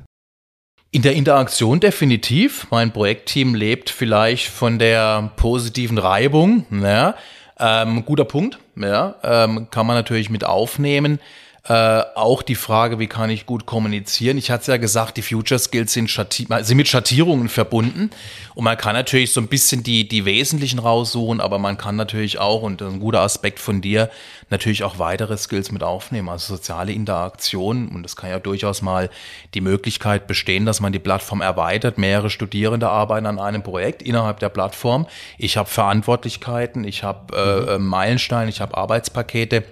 In 0.92 1.02
der 1.02 1.14
Interaktion 1.14 1.80
definitiv. 1.80 2.68
Mein 2.72 2.94
Projektteam 2.94 3.54
lebt 3.54 3.90
vielleicht 3.90 4.48
von 4.48 4.80
der 4.80 5.32
positiven 5.36 5.98
Reibung. 5.98 6.66
Ja. 6.72 7.16
Ähm, 7.60 8.06
guter 8.06 8.26
Punkt. 8.26 8.60
Ja. 8.76 9.16
Ähm, 9.24 9.70
kann 9.72 9.86
man 9.88 9.96
natürlich 9.96 10.30
mit 10.30 10.46
aufnehmen. 10.46 11.20
Äh, 11.68 12.04
auch 12.14 12.44
die 12.44 12.54
Frage, 12.54 13.00
wie 13.00 13.08
kann 13.08 13.32
ich 13.32 13.48
gut 13.48 13.66
kommunizieren. 13.66 14.38
Ich 14.38 14.52
hatte 14.52 14.72
ja 14.72 14.78
gesagt, 14.78 15.18
die 15.18 15.24
Future 15.24 15.58
Skills 15.58 15.94
sind, 15.94 16.12
sind, 16.12 16.78
mit 16.78 16.88
Schattierungen 16.88 17.50
verbunden. 17.50 18.12
Und 18.54 18.64
man 18.64 18.78
kann 18.78 18.94
natürlich 18.94 19.34
so 19.34 19.42
ein 19.42 19.48
bisschen 19.48 19.82
die, 19.82 20.08
die 20.08 20.26
Wesentlichen 20.26 20.78
raussuchen, 20.78 21.42
aber 21.42 21.58
man 21.58 21.76
kann 21.78 21.96
natürlich 21.96 22.38
auch, 22.38 22.62
und 22.62 22.82
das 22.82 22.90
ist 22.90 22.94
ein 22.94 23.00
guter 23.00 23.22
Aspekt 23.22 23.58
von 23.58 23.82
dir, 23.82 24.12
natürlich 24.52 24.84
auch 24.84 25.00
weitere 25.00 25.38
Skills 25.38 25.72
mit 25.72 25.82
aufnehmen, 25.82 26.30
also 26.30 26.56
soziale 26.56 26.92
Interaktion. 26.92 27.88
Und 27.88 28.06
es 28.06 28.16
kann 28.16 28.30
ja 28.30 28.38
durchaus 28.38 28.84
mal 28.84 29.10
die 29.56 29.62
Möglichkeit 29.62 30.28
bestehen, 30.28 30.68
dass 30.68 30.82
man 30.82 30.94
die 30.94 31.00
Plattform 31.00 31.42
erweitert, 31.42 31.98
mehrere 31.98 32.30
Studierende 32.30 32.90
arbeiten 32.90 33.26
an 33.26 33.40
einem 33.40 33.64
Projekt 33.64 34.04
innerhalb 34.04 34.40
der 34.40 34.50
Plattform. 34.50 35.08
Ich 35.40 35.58
habe 35.58 35.68
Verantwortlichkeiten, 35.68 36.84
ich 36.84 37.02
habe 37.02 37.36
äh, 37.36 37.80
mhm. 37.80 37.88
Meilensteine, 37.88 38.52
ich 38.52 38.62
habe 38.62 38.78
Arbeitspakete 38.78 39.64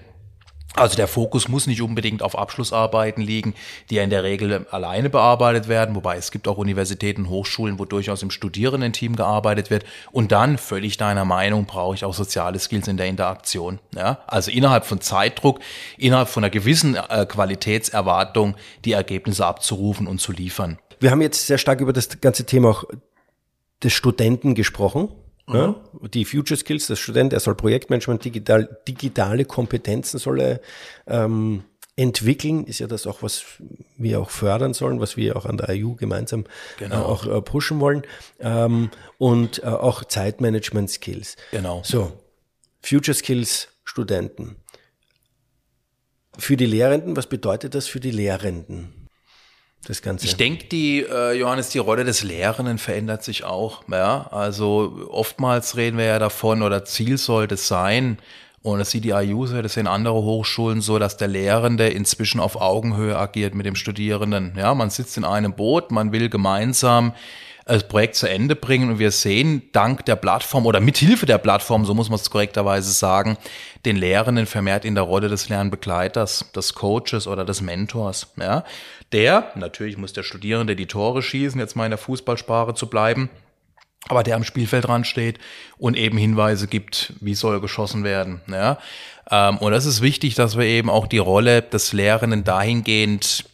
also 0.75 0.95
der 0.95 1.07
Fokus 1.07 1.47
muss 1.47 1.67
nicht 1.67 1.81
unbedingt 1.81 2.21
auf 2.21 2.37
Abschlussarbeiten 2.37 3.21
liegen, 3.21 3.53
die 3.89 3.95
ja 3.95 4.03
in 4.03 4.09
der 4.09 4.23
Regel 4.23 4.65
alleine 4.71 5.09
bearbeitet 5.09 5.67
werden, 5.67 5.95
wobei 5.95 6.17
es 6.17 6.31
gibt 6.31 6.47
auch 6.47 6.57
Universitäten, 6.57 7.29
Hochschulen, 7.29 7.79
wo 7.79 7.85
durchaus 7.85 8.23
im 8.23 8.31
Studierendenteam 8.31 9.15
gearbeitet 9.15 9.69
wird. 9.69 9.85
Und 10.11 10.31
dann, 10.31 10.57
völlig 10.57 10.97
deiner 10.97 11.25
Meinung, 11.25 11.65
brauche 11.65 11.95
ich 11.95 12.05
auch 12.05 12.13
soziale 12.13 12.59
Skills 12.59 12.87
in 12.87 12.97
der 12.97 13.07
Interaktion. 13.07 13.79
Ja? 13.95 14.19
Also 14.27 14.51
innerhalb 14.51 14.85
von 14.85 15.01
Zeitdruck, 15.01 15.59
innerhalb 15.97 16.27
von 16.27 16.43
einer 16.43 16.51
gewissen 16.51 16.95
äh, 16.95 17.25
Qualitätserwartung 17.25 18.55
die 18.85 18.93
Ergebnisse 18.93 19.45
abzurufen 19.45 20.07
und 20.07 20.19
zu 20.19 20.31
liefern. 20.31 20.79
Wir 20.99 21.11
haben 21.11 21.21
jetzt 21.21 21.47
sehr 21.47 21.57
stark 21.57 21.81
über 21.81 21.93
das 21.93 22.21
ganze 22.21 22.45
Thema 22.45 22.69
auch 22.69 22.85
des 23.83 23.93
Studenten 23.93 24.55
gesprochen. 24.55 25.09
Mhm. 25.47 25.55
Ja, 25.55 25.75
die 26.13 26.25
Future 26.25 26.57
Skills, 26.57 26.87
der 26.87 26.95
Student, 26.95 27.33
er 27.33 27.39
soll 27.39 27.55
Projektmanagement, 27.55 28.23
digital, 28.23 28.77
digitale 28.87 29.45
Kompetenzen 29.45 30.17
soll 30.19 30.39
er 30.39 30.61
ähm, 31.07 31.63
entwickeln, 31.95 32.65
ist 32.65 32.79
ja 32.79 32.87
das 32.87 33.05
auch, 33.05 33.21
was 33.21 33.43
wir 33.97 34.19
auch 34.19 34.29
fördern 34.29 34.73
sollen, 34.73 34.99
was 34.99 35.15
wir 35.15 35.35
auch 35.35 35.45
an 35.45 35.57
der 35.57 35.69
IU 35.69 35.95
gemeinsam 35.95 36.45
genau. 36.77 36.95
äh, 36.95 37.03
auch 37.03 37.27
äh, 37.27 37.41
pushen 37.41 37.79
wollen. 37.79 38.03
Ähm, 38.39 38.89
und 39.17 39.61
äh, 39.63 39.67
auch 39.67 40.03
Zeitmanagement-Skills. 40.03 41.35
Genau. 41.51 41.81
So, 41.83 42.13
Future 42.81 43.15
Skills 43.15 43.69
Studenten. 43.83 44.55
Für 46.37 46.57
die 46.57 46.65
Lehrenden, 46.65 47.15
was 47.15 47.27
bedeutet 47.27 47.75
das 47.75 47.87
für 47.87 47.99
die 47.99 48.11
Lehrenden? 48.11 49.02
Das 49.85 50.01
Ganze. 50.01 50.25
Ich 50.25 50.35
denke, 50.35 50.65
die 50.65 51.01
äh, 51.01 51.33
Johannes, 51.33 51.69
die 51.69 51.79
Rolle 51.79 52.03
des 52.03 52.23
Lehrenden 52.23 52.77
verändert 52.77 53.23
sich 53.23 53.43
auch. 53.43 53.83
Ja, 53.89 54.27
also 54.31 55.07
oftmals 55.09 55.75
reden 55.77 55.97
wir 55.97 56.05
ja 56.05 56.19
davon 56.19 56.61
oder 56.61 56.85
Ziel 56.85 57.17
sollte 57.17 57.55
es 57.55 57.67
sein. 57.67 58.17
Und 58.61 58.79
das 58.79 58.91
sieht 58.91 59.03
die 59.03 59.09
IU 59.09 59.45
so, 59.45 59.61
das 59.61 59.73
sehen 59.73 59.87
andere 59.87 60.15
Hochschulen 60.15 60.79
so, 60.79 60.97
dass 60.97 61.17
der 61.17 61.27
Lehrende 61.27 61.89
inzwischen 61.89 62.39
auf 62.39 62.55
Augenhöhe 62.55 63.17
agiert 63.17 63.53
mit 63.55 63.65
dem 63.65 63.75
Studierenden. 63.75 64.53
Ja, 64.57 64.73
man 64.73 64.89
sitzt 64.89 65.17
in 65.17 65.25
einem 65.25 65.53
Boot, 65.53 65.91
man 65.91 66.13
will 66.13 66.29
gemeinsam 66.29 67.13
das 67.65 67.87
Projekt 67.87 68.15
zu 68.15 68.27
Ende 68.27 68.55
bringen 68.55 68.89
und 68.89 68.99
wir 68.99 69.11
sehen 69.11 69.63
dank 69.71 70.05
der 70.05 70.15
Plattform 70.15 70.65
oder 70.65 70.79
mithilfe 70.79 71.25
der 71.25 71.37
Plattform, 71.37 71.85
so 71.85 71.93
muss 71.93 72.09
man 72.09 72.19
es 72.19 72.29
korrekterweise 72.29 72.91
sagen, 72.91 73.37
den 73.85 73.95
Lehrenden 73.95 74.45
vermehrt 74.45 74.85
in 74.85 74.95
der 74.95 75.03
Rolle 75.03 75.29
des 75.29 75.49
Lernbegleiters, 75.49 76.51
des 76.53 76.73
Coaches 76.73 77.27
oder 77.27 77.45
des 77.45 77.61
Mentors. 77.61 78.33
Ja, 78.37 78.63
der, 79.11 79.51
natürlich 79.55 79.97
muss 79.97 80.13
der 80.13 80.23
Studierende 80.23 80.75
die 80.75 80.87
Tore 80.87 81.21
schießen, 81.21 81.59
jetzt 81.59 81.75
mal 81.75 81.85
in 81.85 81.91
der 81.91 81.97
Fußballsprache 81.97 82.73
zu 82.73 82.87
bleiben, 82.87 83.29
aber 84.09 84.23
der 84.23 84.35
am 84.35 84.43
Spielfeldrand 84.43 85.07
steht 85.07 85.39
und 85.77 85.95
eben 85.95 86.17
Hinweise 86.17 86.67
gibt, 86.67 87.13
wie 87.21 87.35
soll 87.35 87.61
geschossen 87.61 88.03
werden. 88.03 88.41
Ja? 88.47 88.77
Ähm, 89.31 89.57
und 89.57 89.71
das 89.71 89.85
ist 89.85 90.01
wichtig, 90.01 90.35
dass 90.35 90.57
wir 90.57 90.65
eben 90.65 90.89
auch 90.89 91.07
die 91.07 91.19
Rolle 91.19 91.61
des 91.61 91.93
Lehrenden 91.93 92.43
dahingehend 92.43 93.45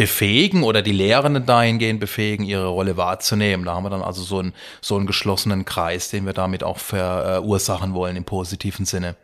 befähigen 0.00 0.62
oder 0.62 0.80
die 0.80 0.92
Lehrenden 0.92 1.44
dahingehend 1.44 2.00
befähigen, 2.00 2.46
ihre 2.46 2.68
Rolle 2.68 2.96
wahrzunehmen. 2.96 3.66
Da 3.66 3.74
haben 3.74 3.84
wir 3.84 3.90
dann 3.90 4.00
also 4.00 4.22
so 4.22 4.38
einen, 4.38 4.54
so 4.80 4.96
einen 4.96 5.06
geschlossenen 5.06 5.66
Kreis, 5.66 6.08
den 6.08 6.24
wir 6.24 6.32
damit 6.32 6.64
auch 6.64 6.78
verursachen 6.78 7.92
wollen 7.92 8.16
im 8.16 8.24
positiven 8.24 8.86
Sinne. 8.86 9.16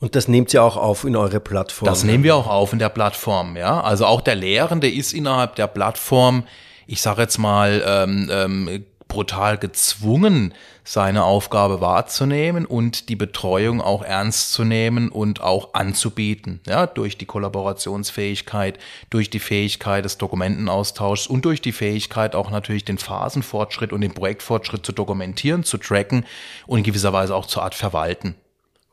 Und 0.00 0.16
das 0.16 0.28
nehmt 0.28 0.54
ihr 0.54 0.62
auch 0.62 0.78
auf 0.78 1.04
in 1.04 1.16
eure 1.16 1.38
Plattform? 1.38 1.86
Das 1.86 2.02
nehmen 2.02 2.24
wir 2.24 2.34
auch 2.34 2.46
auf 2.46 2.72
in 2.72 2.78
der 2.78 2.88
Plattform, 2.88 3.58
ja. 3.58 3.82
Also 3.82 4.06
auch 4.06 4.22
der 4.22 4.34
Lehrende 4.34 4.90
ist 4.90 5.12
innerhalb 5.12 5.54
der 5.56 5.66
Plattform, 5.66 6.44
ich 6.86 7.02
sage 7.02 7.20
jetzt 7.20 7.36
mal, 7.36 7.82
ähm, 7.86 8.30
ähm, 8.32 8.86
brutal 9.12 9.58
gezwungen, 9.58 10.54
seine 10.84 11.24
Aufgabe 11.24 11.82
wahrzunehmen 11.82 12.64
und 12.64 13.10
die 13.10 13.14
Betreuung 13.14 13.82
auch 13.82 14.02
ernst 14.02 14.54
zu 14.54 14.64
nehmen 14.64 15.10
und 15.10 15.42
auch 15.42 15.74
anzubieten, 15.74 16.60
ja, 16.66 16.86
durch 16.86 17.18
die 17.18 17.26
Kollaborationsfähigkeit, 17.26 18.78
durch 19.10 19.28
die 19.28 19.38
Fähigkeit 19.38 20.06
des 20.06 20.16
Dokumentenaustauschs 20.16 21.26
und 21.26 21.44
durch 21.44 21.60
die 21.60 21.72
Fähigkeit 21.72 22.34
auch 22.34 22.50
natürlich 22.50 22.86
den 22.86 22.96
Phasenfortschritt 22.96 23.92
und 23.92 24.00
den 24.00 24.14
Projektfortschritt 24.14 24.86
zu 24.86 24.92
dokumentieren, 24.92 25.62
zu 25.62 25.76
tracken 25.76 26.24
und 26.66 26.78
in 26.78 26.84
gewisser 26.84 27.12
Weise 27.12 27.34
auch 27.34 27.44
zur 27.44 27.64
Art 27.64 27.74
verwalten. 27.74 28.34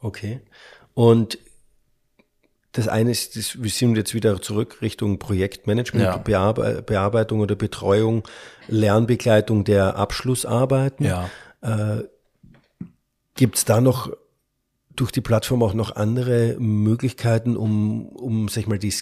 Okay. 0.02 0.42
Und 0.96 1.38
das 2.72 2.88
eine 2.88 3.12
ist, 3.12 3.36
das, 3.36 3.62
wir 3.62 3.70
sind 3.70 3.96
jetzt 3.96 4.14
wieder 4.14 4.42
zurück 4.42 4.82
Richtung 4.82 5.18
Projektmanagement, 5.18 6.06
ja. 6.06 6.18
Bearbe 6.18 6.84
Bearbeitung 6.86 7.40
oder 7.40 7.56
Betreuung, 7.56 8.24
Lernbegleitung 8.68 9.64
der 9.64 9.96
Abschlussarbeiten. 9.96 11.06
Ja. 11.06 11.30
Äh, 11.62 12.04
Gibt 13.36 13.58
es 13.58 13.66
da 13.66 13.82
noch 13.82 14.12
durch 14.96 15.12
die 15.12 15.22
Plattform 15.22 15.64
auch 15.64 15.74
noch 15.74 15.96
andere 15.96 16.58
Möglichkeiten, 16.60 17.56
um, 17.56 18.08
um 18.10 18.50
sag 18.50 18.62
ich 18.62 18.68
mal, 18.68 18.80
die 18.80 18.94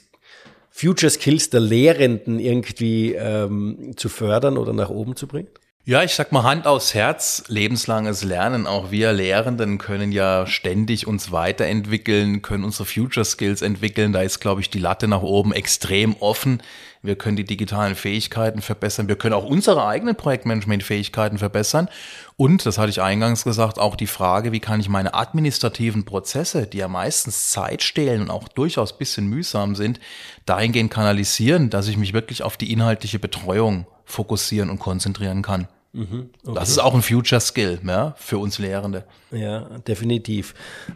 Future 0.69 1.09
Skills 1.09 1.49
der 1.49 1.59
Lehrenden 1.59 2.39
irgendwie 2.39 3.13
ähm, 3.13 3.93
zu 3.95 4.07
fördern 4.07 4.57
oder 4.57 4.73
nach 4.73 4.89
oben 4.89 5.15
zu 5.15 5.27
bringen? 5.27 5.49
Ja, 5.89 6.03
ich 6.03 6.15
sag 6.15 6.33
mal 6.33 6.43
Hand 6.43 6.67
aufs 6.67 6.93
Herz, 6.93 7.45
lebenslanges 7.47 8.25
Lernen. 8.25 8.67
Auch 8.67 8.91
wir 8.91 9.13
Lehrenden 9.13 9.77
können 9.77 10.11
ja 10.11 10.45
ständig 10.45 11.07
uns 11.07 11.31
weiterentwickeln, 11.31 12.41
können 12.41 12.65
unsere 12.65 12.83
Future 12.83 13.23
Skills 13.23 13.61
entwickeln. 13.61 14.11
Da 14.11 14.21
ist, 14.21 14.41
glaube 14.41 14.59
ich, 14.59 14.69
die 14.69 14.79
Latte 14.79 15.07
nach 15.07 15.21
oben 15.21 15.53
extrem 15.53 16.17
offen. 16.17 16.61
Wir 17.01 17.15
können 17.15 17.37
die 17.37 17.45
digitalen 17.45 17.95
Fähigkeiten 17.95 18.61
verbessern. 18.61 19.07
Wir 19.07 19.15
können 19.15 19.33
auch 19.33 19.45
unsere 19.45 19.87
eigenen 19.87 20.17
Projektmanagement-Fähigkeiten 20.17 21.37
verbessern. 21.37 21.87
Und, 22.35 22.65
das 22.65 22.77
hatte 22.77 22.89
ich 22.89 23.01
eingangs 23.01 23.45
gesagt, 23.45 23.79
auch 23.79 23.95
die 23.95 24.07
Frage, 24.07 24.51
wie 24.51 24.59
kann 24.59 24.81
ich 24.81 24.89
meine 24.89 25.13
administrativen 25.13 26.03
Prozesse, 26.03 26.67
die 26.67 26.79
ja 26.79 26.89
meistens 26.89 27.51
Zeit 27.51 27.81
stehlen 27.81 28.23
und 28.23 28.29
auch 28.29 28.49
durchaus 28.49 28.97
bisschen 28.97 29.27
mühsam 29.27 29.73
sind, 29.73 30.01
dahingehend 30.45 30.91
kanalisieren, 30.91 31.69
dass 31.69 31.87
ich 31.87 31.95
mich 31.95 32.11
wirklich 32.11 32.43
auf 32.43 32.57
die 32.57 32.73
inhaltliche 32.73 33.19
Betreuung 33.19 33.87
fokussieren 34.03 34.69
und 34.69 34.79
konzentrieren 34.79 35.43
kann. 35.43 35.69
Mhm, 35.97 36.29
okay. 36.43 36.53
Das 36.53 36.69
ist 36.69 36.77
auch 36.77 36.93
ein 36.93 37.01
Future 37.01 37.41
Skill 37.41 37.79
ja, 37.83 38.13
für 38.17 38.37
uns 38.37 38.59
Lehrende. 38.59 39.05
Ja, 39.31 39.61
definitiv. 39.79 40.53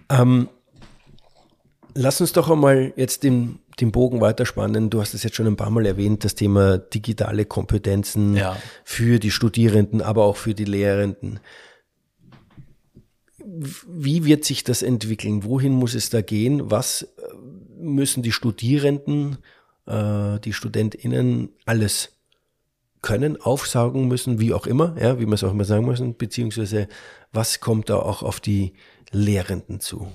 Ähm, 0.09 0.47
lass 1.95 2.21
uns 2.21 2.33
doch 2.33 2.51
einmal 2.51 2.93
jetzt 2.95 3.23
den, 3.23 3.57
den 3.79 3.91
Bogen 3.91 4.21
weiterspannen. 4.21 4.91
Du 4.91 5.01
hast 5.01 5.15
es 5.15 5.23
jetzt 5.23 5.35
schon 5.35 5.47
ein 5.47 5.57
paar 5.57 5.71
Mal 5.71 5.87
erwähnt, 5.87 6.23
das 6.23 6.35
Thema 6.35 6.77
digitale 6.77 7.45
Kompetenzen 7.45 8.35
ja. 8.35 8.55
für 8.83 9.17
die 9.17 9.31
Studierenden, 9.31 10.03
aber 10.03 10.23
auch 10.23 10.37
für 10.37 10.53
die 10.53 10.65
Lehrenden. 10.65 11.39
Wie 13.43 14.23
wird 14.23 14.45
sich 14.45 14.63
das 14.63 14.83
entwickeln? 14.83 15.43
Wohin 15.43 15.73
muss 15.73 15.95
es 15.95 16.11
da 16.11 16.21
gehen? 16.21 16.69
Was 16.69 17.01
äh, 17.01 17.07
müssen 17.79 18.21
die 18.21 18.31
Studierenden, 18.31 19.39
äh, 19.87 20.39
die 20.41 20.53
StudentInnen 20.53 21.49
alles 21.65 22.20
können, 23.01 23.41
aufsaugen 23.41 24.07
müssen, 24.07 24.39
wie 24.39 24.53
auch 24.53 24.67
immer, 24.67 24.95
ja, 24.99 25.19
wie 25.19 25.25
man 25.25 25.33
es 25.33 25.43
auch 25.43 25.51
immer 25.51 25.65
sagen 25.65 25.85
müssen, 25.85 26.15
beziehungsweise 26.15 26.87
was 27.31 27.59
kommt 27.59 27.89
da 27.89 27.97
auch 27.97 28.23
auf 28.23 28.39
die 28.39 28.73
Lehrenden 29.11 29.79
zu? 29.79 30.11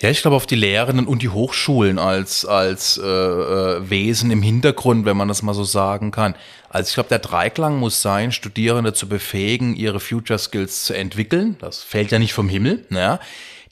Ja, 0.00 0.10
ich 0.10 0.22
glaube 0.22 0.36
auf 0.36 0.46
die 0.46 0.56
Lehrenden 0.56 1.06
und 1.06 1.22
die 1.22 1.28
Hochschulen 1.28 2.00
als 2.00 2.44
als 2.44 2.98
äh, 2.98 3.06
äh, 3.06 3.88
Wesen 3.88 4.32
im 4.32 4.42
Hintergrund, 4.42 5.04
wenn 5.04 5.16
man 5.16 5.28
das 5.28 5.42
mal 5.42 5.54
so 5.54 5.62
sagen 5.62 6.10
kann. 6.10 6.34
Also 6.68 6.88
ich 6.88 6.94
glaube, 6.94 7.10
der 7.10 7.20
Dreiklang 7.20 7.78
muss 7.78 8.02
sein, 8.02 8.32
Studierende 8.32 8.92
zu 8.92 9.08
befähigen, 9.08 9.76
ihre 9.76 10.00
Future 10.00 10.40
Skills 10.40 10.84
zu 10.84 10.94
entwickeln. 10.94 11.56
Das 11.60 11.84
fällt 11.84 12.10
ja 12.10 12.18
nicht 12.18 12.32
vom 12.32 12.48
Himmel. 12.48 12.84
Ja. 12.90 13.20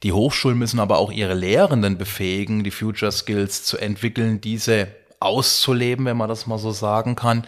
Die 0.03 0.13
Hochschulen 0.13 0.57
müssen 0.57 0.79
aber 0.79 0.97
auch 0.97 1.11
ihre 1.11 1.33
Lehrenden 1.33 1.97
befähigen, 1.97 2.63
die 2.63 2.71
Future 2.71 3.11
Skills 3.11 3.63
zu 3.63 3.77
entwickeln, 3.77 4.39
diese 4.39 4.87
auszuleben, 5.19 6.05
wenn 6.05 6.17
man 6.17 6.29
das 6.29 6.47
mal 6.47 6.57
so 6.57 6.71
sagen 6.71 7.15
kann 7.15 7.45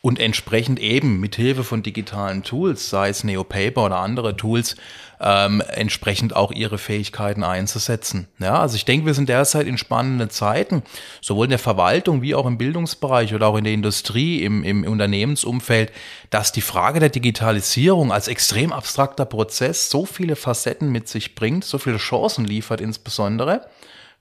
und 0.00 0.20
entsprechend 0.20 0.78
eben 0.78 1.18
mit 1.18 1.34
Hilfe 1.34 1.64
von 1.64 1.82
digitalen 1.82 2.44
Tools, 2.44 2.88
sei 2.88 3.08
es 3.08 3.24
NeoPaper 3.24 3.86
oder 3.86 3.96
andere 3.96 4.36
Tools, 4.36 4.76
ähm, 5.20 5.60
entsprechend 5.60 6.36
auch 6.36 6.52
ihre 6.52 6.78
Fähigkeiten 6.78 7.42
einzusetzen. 7.42 8.28
Ja, 8.38 8.60
also 8.60 8.76
ich 8.76 8.84
denke, 8.84 9.06
wir 9.06 9.14
sind 9.14 9.28
derzeit 9.28 9.66
in 9.66 9.76
spannenden 9.76 10.30
Zeiten, 10.30 10.84
sowohl 11.20 11.46
in 11.46 11.50
der 11.50 11.58
Verwaltung 11.58 12.22
wie 12.22 12.36
auch 12.36 12.46
im 12.46 12.58
Bildungsbereich 12.58 13.34
oder 13.34 13.48
auch 13.48 13.56
in 13.56 13.64
der 13.64 13.72
Industrie, 13.72 14.44
im, 14.44 14.62
im 14.62 14.84
Unternehmensumfeld, 14.84 15.90
dass 16.30 16.52
die 16.52 16.60
Frage 16.60 17.00
der 17.00 17.08
Digitalisierung 17.08 18.12
als 18.12 18.28
extrem 18.28 18.72
abstrakter 18.72 19.24
Prozess 19.24 19.90
so 19.90 20.06
viele 20.06 20.36
Facetten 20.36 20.92
mit 20.92 21.08
sich 21.08 21.34
bringt, 21.34 21.64
so 21.64 21.78
viele 21.78 21.96
Chancen 21.96 22.44
liefert 22.44 22.80
insbesondere. 22.80 23.66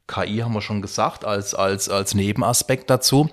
KI 0.08 0.38
haben 0.38 0.54
wir 0.54 0.62
schon 0.62 0.82
gesagt, 0.82 1.26
als, 1.26 1.54
als, 1.54 1.90
als 1.90 2.16
Nebenaspekt 2.16 2.90
dazu 2.90 3.30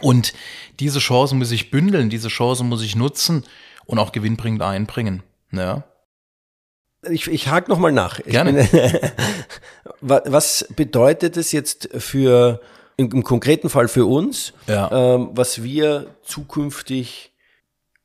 und 0.00 0.32
diese 0.78 1.00
Chancen 1.00 1.38
muss 1.38 1.50
ich 1.50 1.70
bündeln, 1.70 2.10
diese 2.10 2.28
Chancen 2.28 2.68
muss 2.68 2.82
ich 2.82 2.96
nutzen 2.96 3.44
und 3.86 3.98
auch 3.98 4.12
gewinnbringend 4.12 4.62
einbringen. 4.62 5.22
Ja. 5.52 5.84
Ich, 7.08 7.26
ich 7.28 7.48
hake 7.48 7.70
nochmal 7.70 7.92
nach. 7.92 8.20
Gerne. 8.22 8.52
Bin, 8.52 9.10
was 10.00 10.66
bedeutet 10.76 11.36
es 11.36 11.50
jetzt 11.50 11.88
für, 11.94 12.60
im, 12.96 13.24
konkreten 13.24 13.70
Fall 13.70 13.88
für 13.88 14.06
uns, 14.06 14.52
ja. 14.66 14.90
ähm, 14.92 15.30
was 15.32 15.62
wir 15.62 16.14
zukünftig 16.22 17.32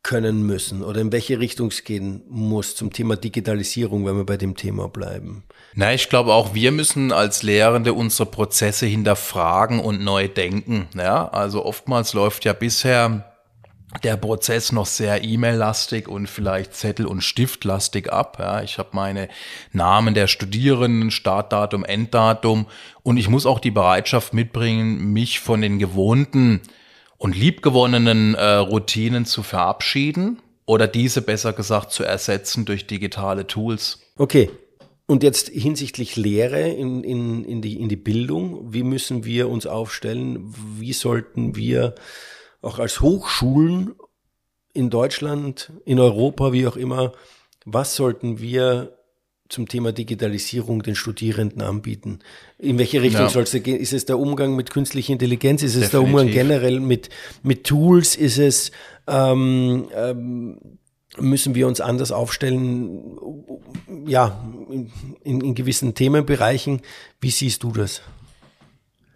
können 0.02 0.44
müssen 0.44 0.84
oder 0.84 1.02
in 1.02 1.12
welche 1.12 1.40
Richtung 1.40 1.70
es 1.70 1.84
gehen 1.84 2.24
muss 2.30 2.76
zum 2.76 2.94
Thema 2.94 3.16
Digitalisierung, 3.16 4.06
wenn 4.06 4.16
wir 4.16 4.26
bei 4.26 4.38
dem 4.38 4.56
Thema 4.56 4.88
bleiben? 4.88 5.44
Na, 5.78 5.94
ich 5.94 6.08
glaube 6.08 6.34
auch 6.34 6.54
wir 6.54 6.72
müssen 6.72 7.12
als 7.12 7.44
Lehrende 7.44 7.94
unsere 7.94 8.30
Prozesse 8.30 8.86
hinterfragen 8.86 9.80
und 9.82 10.02
neu 10.02 10.30
denken. 10.30 10.88
Ja, 10.96 11.28
also 11.28 11.66
oftmals 11.66 12.14
läuft 12.14 12.46
ja 12.46 12.54
bisher 12.54 13.32
der 14.04 14.16
Prozess 14.16 14.72
noch 14.72 14.86
sehr 14.86 15.24
E-Mail-lastig 15.24 16.08
und 16.08 16.28
vielleicht 16.28 16.74
Zettel- 16.76 17.06
und 17.06 17.22
Stiftlastig 17.22 18.12
ab. 18.12 18.38
Ja, 18.40 18.62
ich 18.62 18.78
habe 18.78 18.90
meine 18.94 19.28
Namen 19.74 20.14
der 20.14 20.28
Studierenden, 20.28 21.12
Startdatum, 21.12 21.84
Enddatum 21.84 22.68
und 23.04 23.18
ich 23.18 23.28
muss 23.28 23.46
auch 23.46 23.60
die 23.60 23.72
Bereitschaft 23.72 24.34
mitbringen, 24.34 25.12
mich 25.12 25.42
von 25.42 25.62
den 25.62 25.78
gewohnten 25.78 26.62
und 27.18 27.36
liebgewonnenen 27.36 28.36
äh, 28.36 28.54
Routinen 28.56 29.26
zu 29.26 29.44
verabschieden 29.44 30.42
oder 30.66 30.88
diese 30.88 31.22
besser 31.22 31.52
gesagt 31.52 31.92
zu 31.92 32.04
ersetzen 32.06 32.64
durch 32.64 32.88
digitale 32.88 33.46
Tools. 33.46 34.00
Okay. 34.18 34.50
Und 35.08 35.22
jetzt 35.22 35.50
hinsichtlich 35.50 36.16
Lehre 36.16 36.68
in, 36.70 37.04
in, 37.04 37.44
in, 37.46 37.62
die, 37.62 37.80
in 37.80 37.90
die 37.90 37.96
Bildung, 37.96 38.74
wie 38.74 38.84
müssen 38.84 39.24
wir 39.24 39.50
uns 39.50 39.68
aufstellen? 39.68 40.54
Wie 40.80 40.94
sollten 40.94 41.56
wir 41.56 41.94
auch 42.62 42.80
als 42.80 43.02
Hochschulen 43.02 43.94
in 44.74 44.90
Deutschland, 44.90 45.72
in 45.86 46.00
Europa, 46.00 46.54
wie 46.54 46.66
auch 46.66 46.76
immer, 46.76 47.12
was 47.66 47.96
sollten 47.96 48.40
wir 48.40 48.98
zum 49.48 49.68
Thema 49.68 49.92
Digitalisierung 49.92 50.82
den 50.82 50.96
Studierenden 50.96 51.62
anbieten? 51.62 52.20
In 52.58 52.80
welche 52.80 53.02
Richtung 53.04 53.26
ja. 53.26 53.30
soll 53.30 53.44
es 53.44 53.52
gehen? 53.52 53.80
Ist 53.80 53.94
es 53.94 54.06
der 54.06 54.18
Umgang 54.18 54.56
mit 54.56 54.72
künstlicher 54.72 55.14
Intelligenz? 55.14 55.62
Ist 55.62 55.76
es 55.76 55.92
Definitiv. 55.92 55.92
der 55.92 56.02
Umgang 56.02 56.34
generell 56.34 56.80
mit, 56.80 57.10
mit 57.44 57.64
Tools? 57.64 58.16
Ist 58.16 58.40
es, 58.40 58.72
ähm, 59.08 59.88
ähm, 59.96 60.80
müssen 61.20 61.56
wir 61.56 61.68
uns 61.68 61.82
anders 61.82 62.12
aufstellen? 62.12 63.18
Ja, 64.06 64.44
in, 64.70 64.92
in 65.42 65.56
gewissen 65.56 65.94
Themenbereichen. 65.94 66.82
Wie 67.22 67.32
siehst 67.32 67.64
du 67.64 67.72
das? 67.72 68.02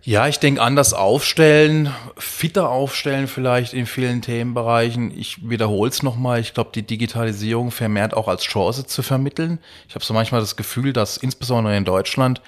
Ja, 0.01 0.27
ich 0.27 0.39
denke 0.39 0.61
anders 0.61 0.93
aufstellen, 0.93 1.93
fitter 2.17 2.69
aufstellen 2.69 3.27
vielleicht 3.27 3.73
in 3.73 3.85
vielen 3.85 4.21
Themenbereichen. 4.21 5.15
Ich 5.15 5.49
wiederhole 5.49 5.89
es 5.89 6.03
nochmal, 6.03 6.39
ich 6.39 6.53
glaube, 6.53 6.71
die 6.73 6.83
Digitalisierung 6.83 7.69
vermehrt 7.69 8.15
auch 8.15 8.29
als 8.29 8.43
Chance 8.43 8.85
zu 8.85 9.03
vermitteln. 9.03 9.59
Ich 9.89 9.95
habe 9.95 10.05
so 10.05 10.13
manchmal 10.13 10.39
das 10.39 10.55
Gefühl, 10.55 10.93
dass 10.93 11.17
insbesondere 11.17 11.75
in 11.75 11.83
Deutschland 11.83 12.41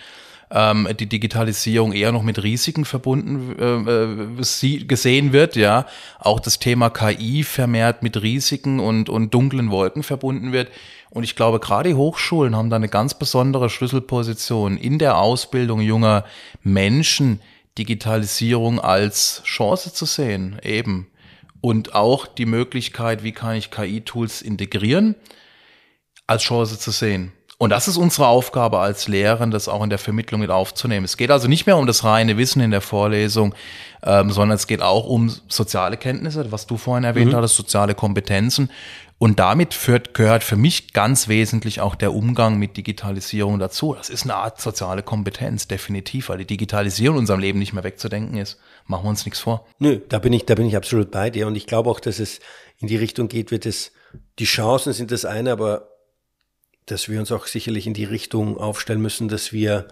ähm, 0.52 0.88
die 1.00 1.08
Digitalisierung 1.08 1.94
eher 1.94 2.12
noch 2.12 2.24
mit 2.24 2.44
Risiken 2.44 2.86
verbunden 2.86 3.56
äh, 3.58 4.42
äh 4.42 4.84
gesehen 4.86 5.34
wird, 5.34 5.56
ja. 5.56 5.86
Auch 6.20 6.40
das 6.40 6.60
Thema 6.60 6.90
KI 6.90 7.44
vermehrt 7.44 8.04
mit 8.04 8.22
Risiken 8.22 8.80
und, 8.80 9.10
und 9.10 9.34
dunklen 9.34 9.72
Wolken 9.72 10.04
verbunden 10.04 10.52
wird. 10.52 10.70
Und 11.10 11.24
ich 11.24 11.36
glaube, 11.36 11.60
gerade 11.60 11.90
die 11.90 11.96
Hochschulen 11.96 12.56
haben 12.56 12.70
da 12.70 12.76
eine 12.76 12.90
ganz 12.90 13.14
besondere 13.14 13.70
Schlüsselposition 13.70 14.78
in 14.78 15.00
der 15.00 15.18
Ausbildung 15.18 15.82
junger 15.82 16.26
Menschen, 16.64 17.42
Digitalisierung 17.78 18.80
als 18.80 19.42
Chance 19.46 19.94
zu 19.94 20.06
sehen, 20.06 20.60
eben. 20.64 21.08
Und 21.62 21.96
auch 21.96 22.28
die 22.28 22.46
Möglichkeit, 22.46 23.24
wie 23.24 23.32
kann 23.32 23.56
ich 23.56 23.72
KI-Tools 23.72 24.42
integrieren, 24.42 25.16
als 26.28 26.44
Chance 26.44 26.80
zu 26.80 26.92
sehen. 26.92 27.32
Und 27.62 27.70
das 27.70 27.88
ist 27.88 27.98
unsere 27.98 28.26
Aufgabe 28.26 28.80
als 28.80 29.08
Lehrern, 29.08 29.52
das 29.52 29.68
auch 29.68 29.84
in 29.84 29.92
der 29.92 30.00
Vermittlung 30.00 30.42
mit 30.42 30.50
aufzunehmen. 30.50 31.06
Es 31.06 31.16
geht 31.16 31.30
also 31.30 31.48
nicht 31.48 31.68
mehr 31.68 31.78
um 31.78 31.86
das 31.86 32.04
reine 32.04 32.36
Wissen 32.36 32.60
in 32.60 32.72
der 32.72 32.82
Vorlesung, 32.82 33.54
ähm, 34.02 34.32
sondern 34.32 34.56
es 34.56 34.66
geht 34.66 34.82
auch 34.82 35.06
um 35.06 35.32
soziale 35.48 35.98
Kenntnisse, 35.98 36.52
was 36.52 36.66
du 36.66 36.78
vorhin 36.78 37.04
erwähnt 37.04 37.34
mhm. 37.34 37.36
hattest, 37.36 37.58
soziale 37.58 37.94
Kompetenzen. 37.94 38.72
Und 39.20 39.38
damit 39.38 39.76
führt, 39.76 40.16
gehört 40.16 40.44
für 40.44 40.56
mich 40.56 40.92
ganz 40.94 41.28
wesentlich 41.28 41.82
auch 41.82 41.94
der 41.94 42.16
Umgang 42.16 42.58
mit 42.58 42.78
Digitalisierung 42.78 43.60
dazu. 43.60 43.94
Das 43.94 44.10
ist 44.10 44.24
eine 44.24 44.34
Art 44.38 44.60
soziale 44.60 45.04
Kompetenz, 45.04 45.68
definitiv, 45.68 46.30
weil 46.30 46.40
die 46.40 46.48
Digitalisierung 46.48 47.18
in 47.18 47.20
unserem 47.20 47.42
Leben 47.42 47.60
nicht 47.60 47.74
mehr 47.74 47.84
wegzudenken 47.84 48.38
ist. 48.38 48.58
Machen 48.88 49.06
wir 49.06 49.10
uns 49.10 49.24
nichts 49.24 49.40
vor. 49.40 49.68
Nö, 49.78 50.00
da 50.10 50.18
bin 50.18 50.34
ich, 50.34 50.48
da 50.48 50.56
bin 50.56 50.66
ich 50.66 50.76
absolut 50.76 51.12
bei 51.12 51.30
dir. 51.30 51.46
Und 51.46 51.56
ich 51.56 51.68
glaube 51.68 51.92
auch, 51.92 52.00
dass 52.00 52.18
es 52.18 52.40
in 52.80 52.88
die 52.88 52.98
Richtung 52.98 53.28
geht, 53.28 53.52
wird 53.52 53.68
es, 53.68 53.92
die 54.40 54.46
Chancen 54.46 54.94
sind 54.94 55.12
das 55.12 55.26
eine, 55.26 55.52
aber 55.52 55.91
dass 56.92 57.10
wir 57.10 57.20
uns 57.20 57.32
auch 57.32 57.48
sicherlich 57.48 57.88
in 57.88 57.94
die 57.94 58.04
Richtung 58.04 58.58
aufstellen 58.58 59.02
müssen, 59.02 59.30
dass 59.30 59.54
wir 59.54 59.88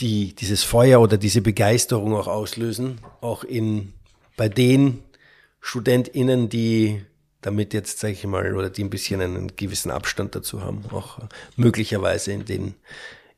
die, 0.00 0.34
dieses 0.34 0.62
Feuer 0.62 1.00
oder 1.00 1.16
diese 1.16 1.40
Begeisterung 1.40 2.14
auch 2.14 2.26
auslösen, 2.26 2.98
auch 3.20 3.44
in, 3.44 3.94
bei 4.36 4.48
den 4.48 5.02
StudentInnen, 5.60 6.48
die 6.48 7.02
damit 7.40 7.74
jetzt, 7.74 8.00
sage 8.00 8.14
ich 8.14 8.26
mal, 8.26 8.56
oder 8.56 8.70
die 8.70 8.82
ein 8.82 8.90
bisschen 8.90 9.20
einen 9.20 9.56
gewissen 9.56 9.90
Abstand 9.90 10.34
dazu 10.34 10.62
haben, 10.62 10.84
auch 10.90 11.20
möglicherweise 11.56 12.32
in 12.32 12.44
den, 12.44 12.74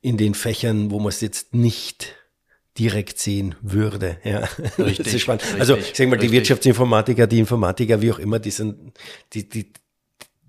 in 0.01 0.17
den 0.17 0.35
Fächern, 0.35 0.91
wo 0.91 0.99
man 0.99 1.09
es 1.09 1.21
jetzt 1.21 1.55
nicht 1.55 2.15
direkt 2.79 3.19
sehen 3.19 3.55
würde. 3.61 4.19
Ja, 4.25 4.49
richtig, 4.79 5.05
das 5.05 5.15
ist 5.15 5.23
spannend. 5.23 5.43
Richtig, 5.43 5.61
also 5.61 5.77
ich 5.77 5.95
sage 5.95 6.09
mal, 6.09 6.17
die 6.17 6.31
Wirtschaftsinformatiker, 6.31 7.27
die 7.27 7.41
Informatiker, 7.41 8.01
wie 8.01 8.13
auch 8.13 8.19
immer, 8.19 8.39
die 8.39 8.51
sind, 8.51 8.95
die, 9.35 9.49
die, 9.49 9.73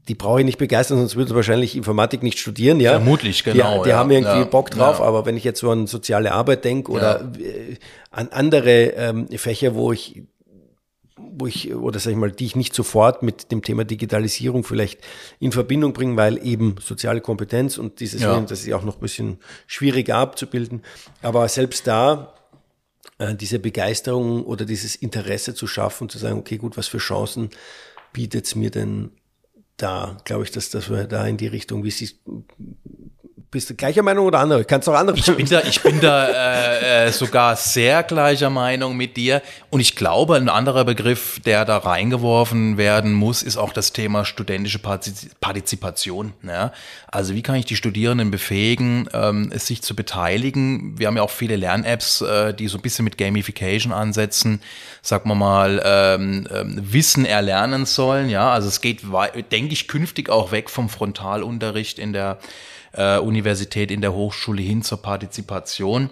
die 0.10 0.16
brauche 0.16 0.40
ich 0.40 0.46
nicht 0.46 0.58
begeistern, 0.58 0.98
sonst 0.98 1.16
würde 1.16 1.36
wahrscheinlich 1.36 1.76
Informatik 1.76 2.24
nicht 2.24 2.40
studieren, 2.40 2.80
ja. 2.80 2.94
Vermutlich, 2.94 3.44
genau. 3.44 3.78
Die, 3.78 3.84
die 3.84 3.90
ja, 3.90 3.98
haben 3.98 4.10
irgendwie 4.10 4.40
ja, 4.40 4.44
Bock 4.44 4.72
drauf, 4.72 5.00
ja. 5.00 5.06
aber 5.06 5.26
wenn 5.28 5.38
ich 5.38 5.44
jetzt 5.44 5.60
so 5.60 5.70
an 5.70 5.86
soziale 5.86 6.32
Arbeit 6.32 6.66
denke 6.66 6.92
oder 6.92 7.32
äh, 7.40 7.76
an 8.10 8.30
andere 8.30 8.94
ähm, 8.98 9.28
Fächer, 9.30 9.76
wo 9.76 9.94
ich 9.94 10.24
wo 11.32 11.48
ich, 11.48 11.74
oder 11.74 12.00
sag 12.00 12.12
ich 12.12 12.18
mal, 12.18 12.32
die 12.32 12.46
ich 12.46 12.56
nicht 12.56 12.74
sofort 12.74 13.24
mit 13.24 13.52
dem 13.52 13.62
Thema 13.62 13.84
Digitalisierung 13.84 14.64
vielleicht 14.64 15.02
in 15.40 15.52
Verbindung 15.52 15.94
bringe, 15.94 16.18
weil 16.18 16.46
eben 16.46 16.76
soziale 16.82 17.22
Kompetenz 17.22 17.78
und 17.78 18.00
dieses, 18.00 18.22
ja. 18.22 18.40
das 18.40 18.62
ist 18.62 18.68
ja 18.68 18.78
auch 18.78 18.84
noch 18.84 18.96
ein 18.96 19.02
bisschen 19.02 19.38
schwieriger 19.68 20.16
abzubilden. 20.16 20.82
Aber 21.22 21.48
selbst 21.48 21.88
da, 21.88 22.34
äh, 23.18 23.36
diese 23.36 23.60
Begeisterung 23.60 24.44
oder 24.46 24.66
dieses 24.66 24.96
Interesse 24.96 25.54
zu 25.54 25.68
schaffen, 25.68 26.10
zu 26.10 26.18
sagen, 26.18 26.40
okay, 26.40 26.58
gut, 26.58 26.78
was 26.78 26.88
für 26.88 27.00
Chancen 27.00 27.50
bietet 28.14 28.46
es 28.46 28.56
mir 28.56 28.72
denn 28.72 29.12
da 29.82 30.18
glaube 30.26 30.44
ich, 30.44 30.52
dass, 30.52 30.70
dass 30.70 30.90
wir 30.90 31.06
da 31.06 31.26
in 31.26 31.38
die 31.38 31.48
Richtung, 31.48 31.84
wie 31.84 31.92
sie 31.92 32.10
bist 33.52 33.68
du 33.70 33.74
gleicher 33.74 34.04
Meinung 34.04 34.28
oder 34.28 34.40
andere? 34.40 34.64
Kannst 34.64 34.88
du 34.88 34.92
auch 34.92 34.98
andere? 34.98 35.18
Ich 35.18 35.26
bin 35.26 35.48
da, 35.48 35.62
ich 35.62 35.82
bin 35.82 36.00
da 36.00 36.28
äh, 36.28 37.08
äh, 37.08 37.12
sogar 37.12 37.56
sehr 37.56 38.04
gleicher 38.04 38.52
Meinung 38.52 38.96
mit 38.96 39.18
dir. 39.18 39.42
Und 39.72 39.80
ich 39.80 39.96
glaube, 39.96 40.36
ein 40.36 40.50
anderer 40.50 40.86
Begriff, 40.86 41.40
der 41.44 41.66
da 41.66 41.78
reingeworfen 41.78 42.78
werden 42.78 43.14
muss, 43.14 43.42
ist 43.42 43.58
auch 43.58 43.74
das 43.74 43.92
Thema 43.92 44.24
studentische 44.24 44.78
Partizipation. 44.78 46.34
Ja? 46.44 46.74
Also 47.08 47.34
wie 47.34 47.42
kann 47.42 47.56
ich 47.56 47.66
die 47.66 47.76
Studierenden 47.76 48.30
befähigen, 48.30 49.10
ähm, 49.14 49.52
sich 49.56 49.82
zu 49.82 49.96
beteiligen? 49.96 51.00
Wir 51.00 51.08
haben 51.08 51.18
ja 51.18 51.24
auch 51.24 51.32
viele 51.32 51.56
Lern-Apps, 51.56 52.22
äh, 52.22 52.54
die 52.54 52.68
so 52.68 52.78
ein 52.78 52.82
bisschen 52.82 53.04
mit 53.04 53.18
Gamification 53.18 53.94
ansetzen, 53.94 54.62
sagen 55.02 55.28
wir 55.28 55.36
mal, 55.36 55.82
ähm, 55.84 56.48
ähm, 56.54 56.80
Wissen 56.84 57.26
erlernen 57.26 57.88
sollen. 57.88 58.30
Ja, 58.30 58.52
also 58.52 58.68
es 58.68 58.80
geht, 58.80 59.02
denke 59.52 59.74
ich, 59.74 59.88
künftig 59.88 60.30
auch 60.30 60.52
weg 60.52 60.70
vom 60.70 60.88
Frontalunterricht 60.88 61.98
in 61.98 62.14
der 62.14 62.38
äh, 62.94 63.18
Universität, 63.18 63.92
in 63.92 64.02
der 64.02 64.14
Hochschule 64.14 64.62
hin 64.62 64.82
zur 64.82 65.02
Partizipation. 65.02 66.10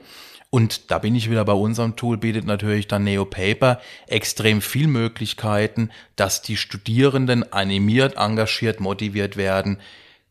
Und 0.50 0.92
da 0.92 1.00
bin 1.00 1.16
ich 1.16 1.30
wieder 1.30 1.44
bei 1.44 1.54
unserem 1.54 1.96
Tool, 1.96 2.18
bietet 2.18 2.46
natürlich 2.46 2.88
dann 2.88 3.04
NeoPaper 3.04 3.82
extrem 4.08 4.62
viel 4.62 4.88
Möglichkeiten, 4.88 5.92
dass 6.16 6.42
die 6.42 6.56
Studierenden 6.56 7.52
animiert, 7.52 8.16
engagiert, 8.18 8.80
motiviert 8.80 9.36
werden, 9.36 9.80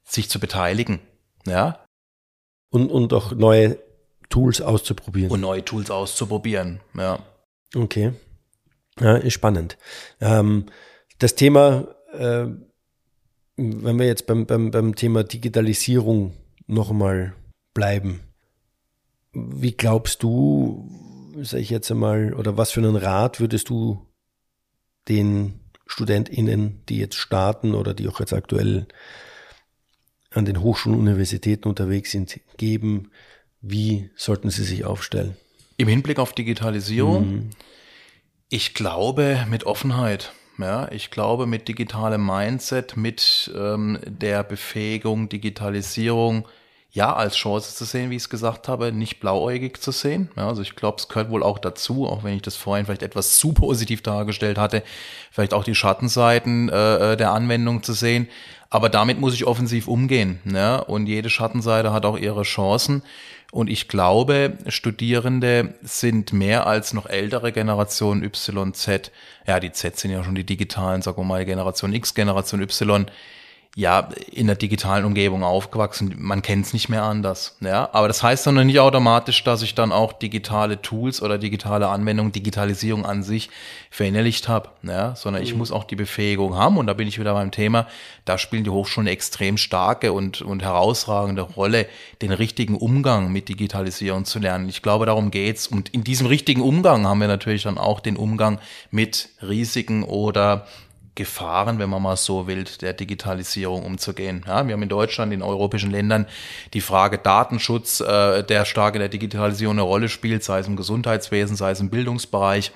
sich 0.05 0.31
zu 0.31 0.41
beteiligen. 0.41 1.01
Ja. 1.47 1.85
Und, 2.71 2.91
und 2.91 3.13
auch 3.13 3.33
neue 3.33 3.79
Tools 4.31 4.61
auszuprobieren. 4.61 5.31
Und 5.31 5.41
neue 5.41 5.65
Tools 5.65 5.91
auszuprobieren, 5.91 6.81
ja. 6.97 7.19
Okay. 7.75 8.13
Ja, 8.99 9.17
ist 9.17 9.35
spannend. 9.35 9.77
Ähm, 10.21 10.67
das 11.19 11.35
Thema 11.35 11.89
äh, 12.13 12.47
wenn 13.57 13.99
wir 13.99 14.07
jetzt 14.07 14.27
beim, 14.27 14.47
beim, 14.47 14.71
beim 14.71 14.95
Thema 14.95 15.25
Digitalisierung 15.25 16.35
nochmal 16.67 17.35
bleiben, 17.75 18.21
wie 19.33 19.73
glaubst 19.73 20.23
du, 20.23 20.91
sage 21.43 21.63
ich 21.63 21.71
jetzt 21.71 21.91
einmal, 21.91 22.35
oder 22.35 22.57
was 22.57 22.73
für 22.73 22.81
einen 22.81 22.97
Rat 22.97 23.41
würdest 23.41 23.69
du 23.69 24.07
den 25.09 25.61
StudentInnen, 25.87 26.83
die 26.89 26.99
jetzt 26.99 27.17
starten 27.17 27.75
oder 27.75 27.95
die 27.95 28.09
auch 28.09 28.21
jetzt 28.21 28.33
aktuell 28.33 28.87
an 30.31 30.45
den 30.45 30.61
Hochschulen 30.61 30.99
und 30.99 31.07
Universitäten 31.07 31.69
unterwegs 31.69 32.11
sind, 32.11 32.41
geben? 32.57 33.11
Wie 33.61 34.11
sollten 34.17 34.51
sie 34.51 34.65
sich 34.65 34.85
aufstellen? 34.85 35.37
Im 35.77 35.89
Hinblick 35.89 36.19
auf 36.19 36.33
Digitalisierung? 36.33 37.31
Mhm. 37.31 37.51
Ich 38.49 38.75
glaube 38.75 39.45
mit 39.49 39.65
Offenheit. 39.65 40.33
Ja, 40.59 40.91
ich 40.91 41.11
glaube, 41.11 41.47
mit 41.47 41.69
digitalem 41.69 42.25
Mindset, 42.25 42.97
mit 42.97 43.53
ähm, 43.55 43.99
der 44.07 44.43
Befähigung, 44.43 45.29
Digitalisierung, 45.29 46.47
ja, 46.97 47.15
als 47.15 47.37
Chance 47.37 47.75
zu 47.75 47.85
sehen, 47.85 48.09
wie 48.09 48.17
ich 48.17 48.23
es 48.23 48.31
gesagt 48.31 48.69
habe, 48.69 48.91
nicht 48.91 49.21
blauäugig 49.21 49.83
zu 49.83 49.91
sehen. 49.91 50.31
Ja, 50.35 50.49
also 50.49 50.63
ich 50.63 50.77
glaube, 50.77 50.97
es 50.99 51.09
gehört 51.09 51.29
wohl 51.29 51.43
auch 51.43 51.59
dazu, 51.59 52.07
auch 52.07 52.25
wenn 52.25 52.37
ich 52.37 52.43
das 52.43 52.57
vorhin 52.57 52.87
vielleicht 52.87 53.03
etwas 53.03 53.37
zu 53.37 53.53
positiv 53.53 54.01
dargestellt 54.03 54.57
hatte, 54.57 54.83
vielleicht 55.31 55.53
auch 55.53 55.63
die 55.63 55.75
Schattenseiten 55.75 56.71
äh, 56.71 57.13
äh 57.13 57.17
der 57.19 57.33
Anwendung 57.33 57.83
zu 57.83 57.93
sehen. 57.93 58.29
Aber 58.71 58.89
damit 58.89 59.21
muss 59.21 59.35
ich 59.35 59.47
offensiv 59.47 59.89
umgehen. 59.89 60.41
Ne? 60.45 60.83
Und 60.85 61.07
jede 61.07 61.29
Schattenseite 61.29 61.93
hat 61.93 62.07
auch 62.07 62.17
ihre 62.17 62.43
Chancen. 62.43 63.03
Und 63.53 63.71
ich 63.71 63.89
glaube, 63.89 64.59
Studierende 64.67 65.75
sind 65.83 66.33
mehr 66.33 66.67
als 66.67 66.93
noch 66.93 67.07
ältere 67.07 67.53
Generation 67.53 68.23
Y, 68.23 68.75
Z. 68.75 69.13
Ja, 69.47 69.61
die 69.61 69.73
Z 69.73 69.99
sind 69.99 70.11
ja 70.11 70.25
schon 70.25 70.35
die 70.35 70.45
digitalen, 70.45 71.03
sagen 71.03 71.19
wir 71.19 71.25
mal, 71.25 71.45
Generation 71.45 71.95
X, 71.95 72.15
Generation 72.15 72.61
Y. 72.61 73.07
ja, 73.79 74.09
in 74.33 74.47
der 74.47 74.57
digitalen 74.57 75.05
Umgebung 75.05 75.45
aufgewachsen. 75.45 76.15
Man 76.17 76.41
kennt 76.41 76.65
es 76.65 76.73
nicht 76.73 76.89
mehr 76.89 77.03
anders. 77.03 77.59
Ja, 77.61 77.91
aber 77.93 78.09
das 78.09 78.23
heißt 78.23 78.47
dann 78.47 78.55
noch 78.55 78.65
nicht 78.65 78.81
automatisch, 78.81 79.45
dass 79.45 79.61
ich 79.61 79.75
dann 79.75 79.93
auch 79.93 80.15
digitale 80.15 80.81
Tools 80.81 81.21
oder 81.21 81.37
digitale 81.37 81.89
Anwendungen, 81.89 82.33
Digitalisierung 82.33 83.05
an 83.05 83.23
sich 83.23 83.51
verinnerlicht 83.91 84.49
habe. 84.49 84.71
Ja, 84.83 85.15
sondern 85.15 85.43
ich 85.43 85.53
mhm. 85.53 85.59
muss 85.59 85.73
auch 85.73 85.85
die 85.85 85.95
Befähigung 85.95 86.55
haben. 86.55 86.79
Und 86.79 86.87
da 86.87 86.95
bin 86.95 87.07
ich 87.07 87.21
wieder 87.21 87.35
beim 87.35 87.51
Thema. 87.51 87.87
Da 88.25 88.39
spielen 88.39 88.65
die 88.65 88.71
Hochschulen 88.71 89.09
eine 89.09 89.13
extrem 89.13 89.59
starke 89.59 90.15
und, 90.15 90.41
und 90.41 90.63
herausragende 90.63 91.43
Rolle, 91.43 91.87
den 92.23 92.33
richtigen 92.33 92.77
Umgang 92.77 93.31
mit 93.31 93.51
Digitalisierung 93.51 94.25
zu 94.25 94.39
lernen. 94.39 94.71
Ich 94.71 94.81
glaube, 94.81 95.05
darum 95.05 95.31
geht's. 95.31 95.67
Und 95.67 95.91
in 95.91 96.03
diesem 96.03 96.29
richtigen 96.29 96.63
Umgang 96.63 97.07
haben 97.07 97.21
wir 97.21 97.29
natürlich 97.29 97.65
dann 97.65 97.77
auch 97.77 98.01
den 98.01 98.17
Umgang 98.17 98.59
mit 98.91 99.29
Risiken 99.43 100.03
oder 100.03 100.67
Gefahren, 101.17 101.81
wenn 101.81 101.91
man 101.91 102.03
mal 102.03 102.17
so 102.17 102.47
will, 102.47 102.65
der 102.81 102.93
Digitalisierung 102.93 103.85
umzugehen. 103.85 104.45
Ja, 104.47 104.67
wir 104.67 104.75
haben 104.75 104.83
in 104.83 104.89
Deutschland, 104.89 105.33
in 105.33 105.43
europäischen 105.43 105.91
Ländern 105.91 106.27
die 106.75 106.81
Frage 106.81 107.19
Datenschutz, 107.19 108.01
äh, 108.01 108.45
der 108.45 108.65
stark 108.65 108.95
in 108.95 109.01
der 109.01 109.09
Digitalisierung 109.09 109.75
eine 109.75 109.83
Rolle 109.83 110.09
spielt, 110.09 110.45
sei 110.45 110.61
es 110.61 110.69
im 110.69 110.77
Gesundheitswesen, 110.77 111.57
sei 111.57 111.73
es 111.73 111.81
im 111.81 111.91
Bildungsbereich 111.91 112.71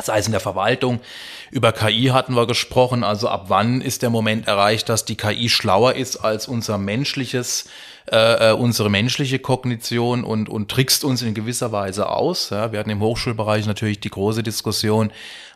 sei 0.00 0.18
es 0.18 0.26
in 0.26 0.32
der 0.32 0.40
Verwaltung. 0.40 1.00
Über 1.50 1.72
KI 1.72 2.10
hatten 2.12 2.34
wir 2.34 2.46
gesprochen. 2.46 3.02
Also 3.02 3.28
ab 3.28 3.46
wann 3.48 3.80
ist 3.80 4.02
der 4.02 4.10
Moment 4.10 4.46
erreicht, 4.46 4.88
dass 4.88 5.04
die 5.04 5.16
KI 5.16 5.48
schlauer 5.48 5.94
ist 5.94 6.18
als 6.18 6.46
unser 6.46 6.78
menschliches, 6.78 7.68
äh, 8.10 8.50
äh, 8.50 8.52
unsere 8.52 8.90
menschliche 8.90 9.40
Kognition 9.40 10.22
und, 10.22 10.48
und 10.48 10.70
trickst 10.70 11.04
uns 11.04 11.22
in 11.22 11.34
gewisser 11.34 11.72
Weise 11.72 12.10
aus. 12.10 12.50
Ja, 12.50 12.70
wir 12.70 12.78
hatten 12.78 12.90
im 12.90 13.00
Hochschulbereich 13.00 13.66
natürlich 13.66 13.98
die 13.98 14.10
große 14.10 14.44
Diskussion, 14.44 15.10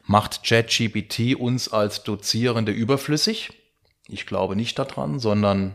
macht 0.06 0.42
ChatGPT 0.42 1.36
uns 1.36 1.72
als 1.72 2.02
Dozierende 2.02 2.72
überflüssig? 2.72 3.52
Ich 4.08 4.26
glaube 4.26 4.56
nicht 4.56 4.76
daran, 4.76 5.20
sondern 5.20 5.74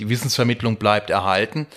die 0.00 0.08
Wissensvermittlung 0.08 0.76
bleibt 0.76 1.10
erhalten. 1.10 1.68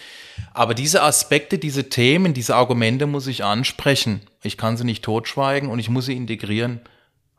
Aber 0.53 0.73
diese 0.73 1.03
Aspekte, 1.03 1.57
diese 1.57 1.89
Themen, 1.89 2.33
diese 2.33 2.55
Argumente 2.55 3.07
muss 3.07 3.27
ich 3.27 3.43
ansprechen. 3.43 4.21
Ich 4.43 4.57
kann 4.57 4.77
sie 4.77 4.83
nicht 4.83 5.03
totschweigen 5.03 5.69
und 5.69 5.79
ich 5.79 5.89
muss 5.89 6.05
sie 6.05 6.15
integrieren. 6.15 6.81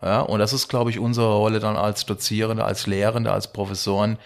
Ja, 0.02 0.20
und 0.20 0.38
das 0.38 0.52
ist, 0.52 0.68
glaube 0.68 0.90
ich, 0.90 0.98
unsere 0.98 1.34
Rolle 1.34 1.60
dann 1.60 1.76
als 1.76 2.04
Dozierende, 2.04 2.64
als 2.64 2.86
Lehrende, 2.86 3.32
als 3.32 3.52
Professoren, 3.52 4.18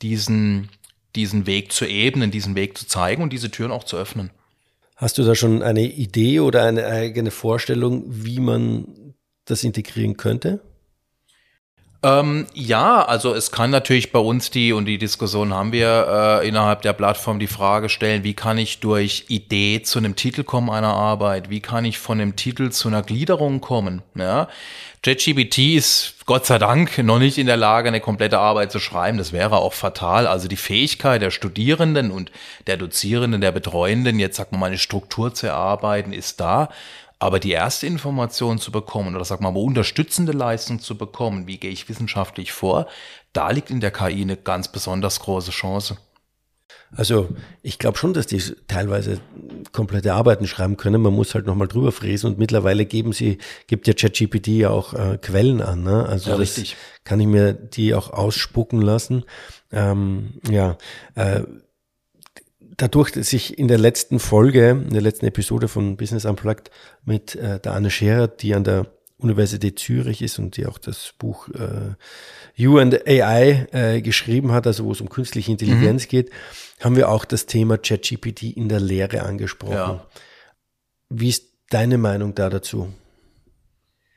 diesen, 0.00 0.70
diesen 1.14 1.46
Weg 1.46 1.72
zu 1.72 1.86
ebnen, 1.86 2.30
diesen 2.30 2.54
Weg 2.54 2.78
zu 2.78 2.86
zeigen 2.86 3.22
und 3.22 3.32
diese 3.32 3.50
Türen 3.50 3.70
auch 3.70 3.84
zu 3.84 3.96
öffnen. 3.96 4.30
Hast 4.96 5.18
du 5.18 5.24
da 5.24 5.34
schon 5.34 5.62
eine 5.62 5.82
Idee 5.82 6.40
oder 6.40 6.64
eine 6.64 6.86
eigene 6.86 7.30
Vorstellung, 7.30 8.04
wie 8.06 8.40
man 8.40 9.14
das 9.44 9.64
integrieren 9.64 10.16
könnte? 10.16 10.60
Ähm, 12.02 12.46
ja, 12.54 13.04
also 13.04 13.34
es 13.34 13.50
kann 13.50 13.70
natürlich 13.70 14.10
bei 14.10 14.18
uns 14.18 14.50
die, 14.50 14.72
und 14.72 14.86
die 14.86 14.96
Diskussion 14.96 15.52
haben 15.52 15.72
wir 15.72 16.40
äh, 16.42 16.48
innerhalb 16.48 16.80
der 16.80 16.94
Plattform 16.94 17.38
die 17.38 17.46
Frage 17.46 17.90
stellen, 17.90 18.24
wie 18.24 18.32
kann 18.32 18.56
ich 18.56 18.80
durch 18.80 19.26
Idee 19.28 19.82
zu 19.82 19.98
einem 19.98 20.16
Titel 20.16 20.42
kommen 20.42 20.70
einer 20.70 20.94
Arbeit? 20.94 21.50
Wie 21.50 21.60
kann 21.60 21.84
ich 21.84 21.98
von 21.98 22.18
einem 22.18 22.36
Titel 22.36 22.70
zu 22.70 22.88
einer 22.88 23.02
Gliederung 23.02 23.60
kommen? 23.60 24.00
Ja? 24.14 24.48
JetGPT 25.04 25.76
ist 25.76 26.14
Gott 26.24 26.46
sei 26.46 26.58
Dank 26.58 26.96
noch 26.98 27.18
nicht 27.18 27.36
in 27.36 27.46
der 27.46 27.58
Lage, 27.58 27.88
eine 27.88 28.00
komplette 28.00 28.38
Arbeit 28.38 28.72
zu 28.72 28.80
schreiben. 28.80 29.18
Das 29.18 29.32
wäre 29.32 29.58
auch 29.58 29.74
fatal. 29.74 30.26
Also 30.26 30.48
die 30.48 30.56
Fähigkeit 30.56 31.20
der 31.20 31.30
Studierenden 31.30 32.10
und 32.10 32.30
der 32.66 32.78
Dozierenden, 32.78 33.42
der 33.42 33.52
Betreuenden, 33.52 34.18
jetzt 34.18 34.36
sagt 34.36 34.52
man 34.52 34.60
mal 34.60 34.66
eine 34.66 34.78
Struktur 34.78 35.34
zu 35.34 35.48
erarbeiten, 35.48 36.14
ist 36.14 36.40
da. 36.40 36.70
Aber 37.20 37.38
die 37.38 37.50
erste 37.50 37.86
Information 37.86 38.58
zu 38.58 38.72
bekommen 38.72 39.14
oder 39.14 39.26
sag 39.26 39.42
mal 39.42 39.54
unterstützende 39.54 40.32
Leistung 40.32 40.80
zu 40.80 40.96
bekommen, 40.96 41.46
wie 41.46 41.58
gehe 41.58 41.70
ich 41.70 41.88
wissenschaftlich 41.88 42.50
vor, 42.50 42.86
da 43.34 43.50
liegt 43.50 43.70
in 43.70 43.80
der 43.80 43.90
KI 43.90 44.22
eine 44.22 44.38
ganz 44.38 44.68
besonders 44.72 45.20
große 45.20 45.50
Chance. 45.50 45.98
Also 46.92 47.28
ich 47.62 47.78
glaube 47.78 47.98
schon, 47.98 48.14
dass 48.14 48.26
die 48.26 48.42
teilweise 48.66 49.20
komplette 49.70 50.14
Arbeiten 50.14 50.46
schreiben 50.46 50.78
können. 50.78 51.02
Man 51.02 51.12
muss 51.12 51.34
halt 51.34 51.46
nochmal 51.46 51.68
drüber 51.68 51.92
fräsen 51.92 52.30
und 52.30 52.38
mittlerweile 52.38 52.86
geben 52.86 53.12
sie, 53.12 53.38
gibt 53.66 53.86
ja 53.86 53.92
ChatGPT 53.92 54.48
ja 54.48 54.70
auch 54.70 54.94
äh, 54.94 55.18
Quellen 55.18 55.60
an. 55.60 55.82
Ne? 55.84 56.06
Also 56.06 56.30
ja, 56.30 56.36
richtig. 56.36 56.76
kann 57.04 57.20
ich 57.20 57.26
mir 57.26 57.52
die 57.52 57.94
auch 57.94 58.10
ausspucken 58.10 58.80
lassen. 58.80 59.24
Ähm, 59.70 60.40
ja, 60.50 60.78
äh, 61.14 61.42
dadurch, 62.80 63.12
dass 63.12 63.32
ich 63.32 63.58
in 63.58 63.68
der 63.68 63.78
letzten 63.78 64.18
Folge, 64.18 64.70
in 64.70 64.90
der 64.90 65.02
letzten 65.02 65.26
Episode 65.26 65.68
von 65.68 65.96
Business 65.96 66.24
Unplugged 66.24 66.70
mit 67.04 67.34
äh, 67.36 67.60
der 67.60 67.72
Anne 67.72 67.90
Scherer, 67.90 68.28
die 68.28 68.54
an 68.54 68.64
der 68.64 68.86
Universität 69.18 69.78
Zürich 69.78 70.22
ist 70.22 70.38
und 70.38 70.56
die 70.56 70.66
auch 70.66 70.78
das 70.78 71.12
Buch 71.18 71.48
äh, 71.48 71.94
You 72.54 72.78
and 72.78 73.06
AI 73.06 73.66
äh, 73.72 74.00
geschrieben 74.00 74.52
hat, 74.52 74.66
also 74.66 74.84
wo 74.84 74.92
es 74.92 75.00
um 75.00 75.10
künstliche 75.10 75.50
Intelligenz 75.50 76.04
mhm. 76.04 76.08
geht, 76.08 76.30
haben 76.80 76.96
wir 76.96 77.10
auch 77.10 77.26
das 77.26 77.46
Thema 77.46 77.76
ChatGPT 77.76 78.44
in 78.44 78.68
der 78.70 78.80
Lehre 78.80 79.22
angesprochen. 79.22 79.74
Ja. 79.74 80.06
Wie 81.10 81.28
ist 81.28 81.48
deine 81.68 81.98
Meinung 81.98 82.34
da 82.34 82.48
dazu? 82.48 82.92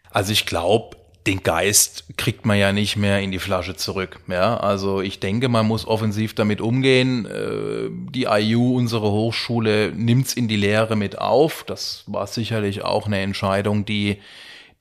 Also 0.10 0.32
ich 0.32 0.46
glaube, 0.46 0.96
den 1.28 1.42
Geist 1.42 2.06
kriegt 2.18 2.46
man 2.46 2.58
ja 2.58 2.74
nicht 2.74 2.98
mehr 2.98 3.22
in 3.22 3.32
die 3.32 3.40
Flasche 3.40 3.76
zurück. 3.76 4.20
Ja, 4.28 4.58
also 4.58 5.02
ich 5.02 5.20
denke, 5.20 5.48
man 5.48 5.66
muss 5.66 5.88
offensiv 5.88 6.34
damit 6.36 6.60
umgehen. 6.60 7.26
Äh, 7.26 7.90
die 8.12 8.24
IU, 8.24 8.78
unsere 8.78 9.10
Hochschule, 9.12 9.94
nimmt's 9.96 10.34
in 10.34 10.48
die 10.48 10.58
Lehre 10.58 10.96
mit 10.96 11.18
auf. 11.18 11.64
Das 11.66 12.04
war 12.08 12.28
sicherlich 12.28 12.84
auch 12.84 13.08
eine 13.08 13.20
Entscheidung, 13.20 13.86
die 13.86 14.20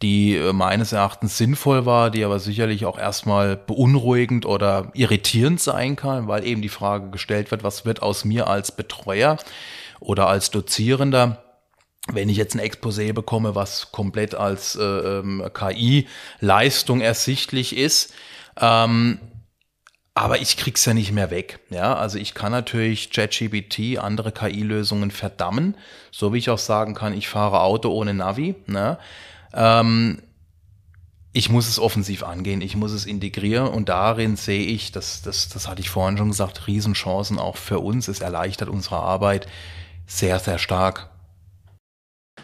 die 0.02 0.36
äh, 0.36 0.52
meines 0.52 0.92
Erachtens 0.92 1.38
sinnvoll 1.38 1.86
war, 1.86 2.10
die 2.10 2.24
aber 2.24 2.40
sicherlich 2.40 2.84
auch 2.84 2.98
erstmal 2.98 3.56
beunruhigend 3.56 4.44
oder 4.44 4.90
irritierend 4.94 5.60
sein 5.60 5.96
kann, 5.96 6.26
weil 6.26 6.44
eben 6.44 6.60
die 6.60 6.68
Frage 6.68 7.10
gestellt 7.10 7.50
wird, 7.52 7.62
was 7.62 7.84
wird 7.84 8.02
aus 8.02 8.24
mir 8.24 8.48
als 8.48 8.72
Betreuer 8.72 9.38
oder 10.00 10.26
als 10.26 10.50
Dozierender? 10.50 11.41
Wenn 12.08 12.28
ich 12.28 12.36
jetzt 12.36 12.54
ein 12.54 12.60
Exposé 12.60 13.12
bekomme, 13.12 13.54
was 13.54 13.92
komplett 13.92 14.34
als 14.34 14.74
äh, 14.74 14.82
ähm, 14.82 15.48
KI-Leistung 15.54 17.00
ersichtlich 17.00 17.76
ist, 17.76 18.12
ähm, 18.60 19.20
aber 20.14 20.40
ich 20.40 20.56
krieg's 20.56 20.84
ja 20.84 20.94
nicht 20.94 21.12
mehr 21.12 21.30
weg. 21.30 21.60
Ja, 21.70 21.94
also 21.94 22.18
ich 22.18 22.34
kann 22.34 22.52
natürlich 22.52 23.10
ChatGPT, 23.10 23.98
andere 23.98 24.32
KI-Lösungen 24.32 25.10
verdammen, 25.10 25.76
so 26.10 26.34
wie 26.34 26.38
ich 26.38 26.50
auch 26.50 26.58
sagen 26.58 26.94
kann, 26.94 27.16
ich 27.16 27.28
fahre 27.28 27.60
Auto 27.60 27.90
ohne 27.90 28.12
Navi. 28.12 28.56
Ne? 28.66 28.98
Ähm, 29.54 30.22
ich 31.32 31.48
muss 31.48 31.66
es 31.66 31.78
offensiv 31.78 32.24
angehen, 32.24 32.60
ich 32.60 32.76
muss 32.76 32.92
es 32.92 33.06
integrieren 33.06 33.68
und 33.68 33.88
darin 33.88 34.36
sehe 34.36 34.66
ich, 34.66 34.92
das, 34.92 35.22
das, 35.22 35.48
das 35.48 35.66
hatte 35.66 35.80
ich 35.80 35.88
vorhin 35.88 36.18
schon 36.18 36.28
gesagt, 36.28 36.66
Riesenchancen 36.66 37.38
auch 37.38 37.56
für 37.56 37.78
uns. 37.78 38.08
Es 38.08 38.20
erleichtert 38.20 38.68
unsere 38.68 38.96
Arbeit 38.96 39.46
sehr, 40.06 40.38
sehr 40.40 40.58
stark. 40.58 41.11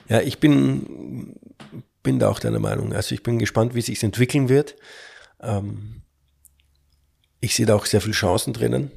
Ja, 0.08 0.20
ich 0.20 0.38
bin, 0.38 1.34
bin 2.02 2.18
da 2.18 2.28
auch 2.28 2.38
deiner 2.38 2.58
Meinung. 2.58 2.92
Also 2.92 3.14
ich 3.14 3.22
bin 3.22 3.38
gespannt, 3.38 3.74
wie 3.74 3.82
sich 3.82 4.02
entwickeln 4.02 4.48
wird. 4.48 4.76
Ähm, 5.40 6.02
ich 7.40 7.54
sehe 7.54 7.66
da 7.66 7.76
auch 7.76 7.86
sehr 7.86 8.00
viele 8.00 8.14
Chancen 8.14 8.52
drinnen, 8.52 8.90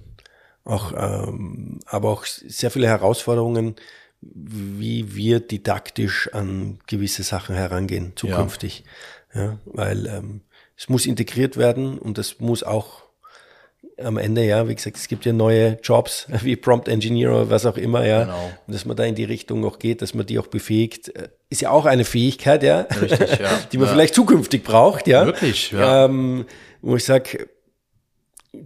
auch, 0.64 0.94
ähm, 0.96 1.80
aber 1.86 2.10
auch 2.10 2.26
sehr 2.26 2.72
viele 2.72 2.88
Herausforderungen, 2.88 3.76
wie 4.22 5.16
wir 5.16 5.40
didaktisch 5.40 6.32
an 6.34 6.80
gewisse 6.88 7.24
Sachen 7.24 7.56
herangehen 7.56 8.14
zukünftig. 8.16 8.84
Ja, 9.34 9.42
ja 9.44 9.60
weil 9.66 10.08
ähm, 10.08 10.42
es 10.78 10.90
muss 10.90 11.06
integriert 11.06 11.58
werden 11.58 11.98
und 11.98 12.18
es 12.18 12.40
muss 12.40 12.64
auch 12.64 13.01
am 14.04 14.18
Ende, 14.18 14.46
ja, 14.46 14.68
wie 14.68 14.76
gesagt, 14.76 14.98
es 14.98 15.08
gibt 15.08 15.26
ja 15.26 15.34
neue 15.34 15.80
Jobs 15.84 16.28
wie 16.42 16.56
Prompt 16.56 16.88
Engineer 16.88 17.32
oder 17.32 17.50
was 17.50 17.66
auch 17.66 17.78
immer, 17.78 18.06
ja. 18.06 18.24
Genau. 18.24 18.52
Und 18.68 18.74
dass 18.74 18.86
man 18.86 18.96
da 18.98 19.04
in 19.04 19.16
die 19.16 19.24
Richtung 19.24 19.62
noch 19.62 19.80
geht, 19.80 20.02
dass 20.02 20.14
man 20.14 20.26
die 20.26 20.40
auch 20.40 20.48
befähigt, 20.48 21.16
äh, 21.16 21.30
ist 21.50 21.62
ja 21.62 21.72
auch 21.72 21.86
eine 21.86 22.06
Fähigkeit, 22.06 22.64
ja. 22.64 22.82
Richtig, 22.82 23.40
ja. 23.40 23.60
die 23.72 23.78
man 23.78 23.88
ja. 23.88 23.94
vielleicht 23.94 24.16
zukünftig 24.16 24.64
braucht, 24.64 25.08
ja. 25.08 25.26
Wirklich, 25.26 25.72
ja. 25.72 26.06
Ähm, 26.06 26.46
wo 26.82 26.96
ich 26.96 27.04
sage, 27.04 27.48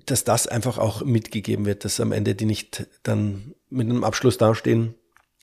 dass 0.05 0.23
das 0.23 0.47
einfach 0.47 0.77
auch 0.77 1.03
mitgegeben 1.03 1.65
wird, 1.65 1.85
dass 1.85 1.99
am 1.99 2.11
Ende 2.11 2.35
die 2.35 2.45
nicht 2.45 2.87
dann 3.03 3.53
mit 3.69 3.89
einem 3.89 4.03
Abschluss 4.03 4.37
dastehen, 4.37 4.95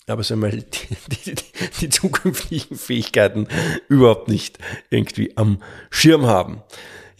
aber 0.06 0.22
so 0.22 0.36
mal 0.36 0.50
die, 0.52 0.64
die, 1.24 1.34
die 1.80 1.88
zukünftigen 1.88 2.76
Fähigkeiten 2.76 3.48
überhaupt 3.88 4.28
nicht 4.28 4.58
irgendwie 4.90 5.36
am 5.36 5.62
Schirm 5.90 6.26
haben. 6.26 6.62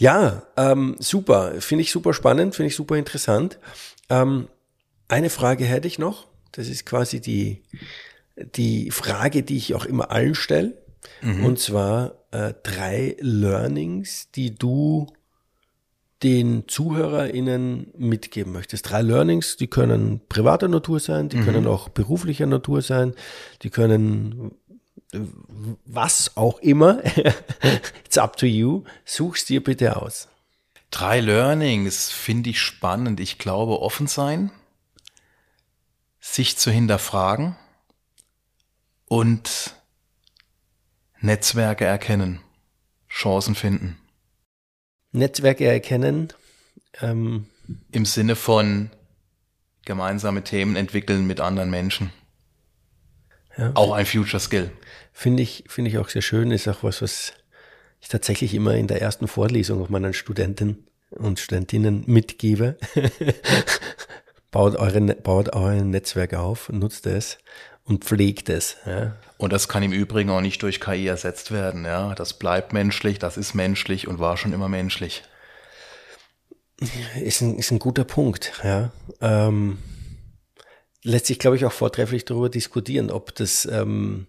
Ja, 0.03 0.43
ähm, 0.57 0.97
super. 0.99 1.61
Finde 1.61 1.83
ich 1.83 1.93
super 1.93 2.13
spannend, 2.13 2.57
finde 2.57 2.67
ich 2.67 2.75
super 2.75 2.97
interessant. 2.97 3.61
Ähm, 4.11 4.49
eine 5.07 5.31
Frage 5.31 5.65
hätte 5.65 5.87
ich 5.87 6.01
noch. 6.01 6.27
Das 6.51 6.67
ist 6.67 6.85
quasi 6.85 7.21
die, 7.21 7.63
die 8.37 8.91
Frage, 8.91 9.45
die 9.45 9.57
ich 9.57 9.77
auch 9.77 9.85
immer 9.85 10.11
allen 10.11 10.35
stelle. 10.35 10.77
Mhm. 11.21 11.45
Und 11.45 11.61
zwar 11.61 12.17
äh, 12.33 12.53
drei 12.65 13.17
Learnings, 13.21 14.33
die 14.33 14.53
du 14.57 15.07
den 16.25 16.65
ZuhörerInnen 16.67 17.93
mitgeben 17.97 18.53
möchtest. 18.53 18.91
Drei 18.91 19.03
Learnings, 19.03 19.57
die 19.57 19.69
können 19.69 20.21
privater 20.29 20.67
Natur 20.67 20.99
sein, 20.99 21.29
die 21.29 21.37
mhm. 21.37 21.45
können 21.45 21.67
auch 21.69 21.89
beruflicher 21.89 22.47
Natur 22.47 22.83
sein, 22.83 23.15
die 23.63 23.71
können 23.71 24.51
was 25.13 26.37
auch 26.37 26.59
immer, 26.61 27.03
it's 28.05 28.19
up 28.19 28.37
to 28.37 28.47
you, 28.47 28.85
such's 29.05 29.45
dir 29.45 29.63
bitte 29.63 29.97
aus. 29.97 30.29
Drei 30.91 31.21
Learnings 31.21 32.11
finde 32.11 32.51
ich 32.51 32.61
spannend. 32.61 33.21
Ich 33.21 33.39
glaube, 33.39 33.81
offen 33.81 34.07
sein, 34.07 34.51
sich 36.21 36.59
zu 36.59 36.71
hinterfragen 36.71 37.57
und 39.07 39.75
Netzwerke 41.21 41.85
erkennen, 41.85 42.41
Chancen 43.09 43.55
finden. 43.55 43.99
Netzwerke 45.13 45.67
erkennen. 45.67 46.29
Ähm, 47.01 47.47
Im 47.91 48.05
Sinne 48.05 48.37
von 48.37 48.91
gemeinsame 49.85 50.45
Themen 50.45 50.77
entwickeln 50.77 51.27
mit 51.27 51.41
anderen 51.41 51.71
Menschen. 51.71 52.13
Ja. 53.57 53.73
Auch 53.75 53.93
ein 53.93 54.07
Future 54.07 54.41
Skill. 54.41 54.71
Finde 55.13 55.43
ich, 55.43 55.65
finde 55.69 55.91
ich 55.91 55.99
auch 55.99 56.09
sehr 56.09 56.23
schön, 56.23 56.51
ist 56.51 56.69
auch 56.69 56.83
was, 56.83 57.03
was 57.03 57.33
ich 58.01 58.09
tatsächlich 58.09 58.55
immer 58.55 58.75
in 58.75 58.87
der 58.87 59.03
ersten 59.03 59.29
Vorlesung 59.29 59.83
auf 59.83 59.89
meinen 59.89 60.15
Studenten 60.15 60.87
und 61.11 61.39
Studentinnen 61.39 62.05
mitgebe. 62.07 62.77
baut, 64.51 64.77
eure, 64.77 65.01
baut 65.01 65.55
euer 65.55 65.83
Netzwerk 65.83 66.35
auf, 66.35 66.69
nutzt 66.71 67.07
es 67.07 67.39
und 67.85 68.05
pflegt 68.05 68.49
es. 68.49 68.77
Ja. 68.87 69.17
Und 69.39 69.53
das 69.53 69.69
kann 69.69 69.83
im 69.83 69.93
Übrigen 69.93 70.31
auch 70.31 70.41
nicht 70.41 70.63
durch 70.63 70.81
KI 70.81 71.07
ersetzt 71.07 71.51
werden. 71.51 71.85
Ja, 71.85 72.15
das 72.15 72.35
bleibt 72.35 72.73
menschlich, 72.73 73.19
das 73.19 73.37
ist 73.37 73.55
menschlich 73.55 74.09
und 74.09 74.19
war 74.19 74.37
schon 74.37 74.53
immer 74.53 74.69
menschlich. 74.69 75.25
Ist 77.21 77.41
ein, 77.43 77.59
ist 77.59 77.71
ein 77.71 77.79
guter 77.79 78.05
Punkt. 78.05 78.53
Ja. 78.65 78.93
Ähm, 79.21 79.79
lässt 81.03 81.27
sich, 81.27 81.39
glaube 81.39 81.57
ich, 81.57 81.65
auch 81.65 81.73
vortrefflich 81.73 82.25
darüber 82.25 82.49
diskutieren, 82.49 83.11
ob 83.11 83.35
das 83.35 83.67
ähm, 83.67 84.27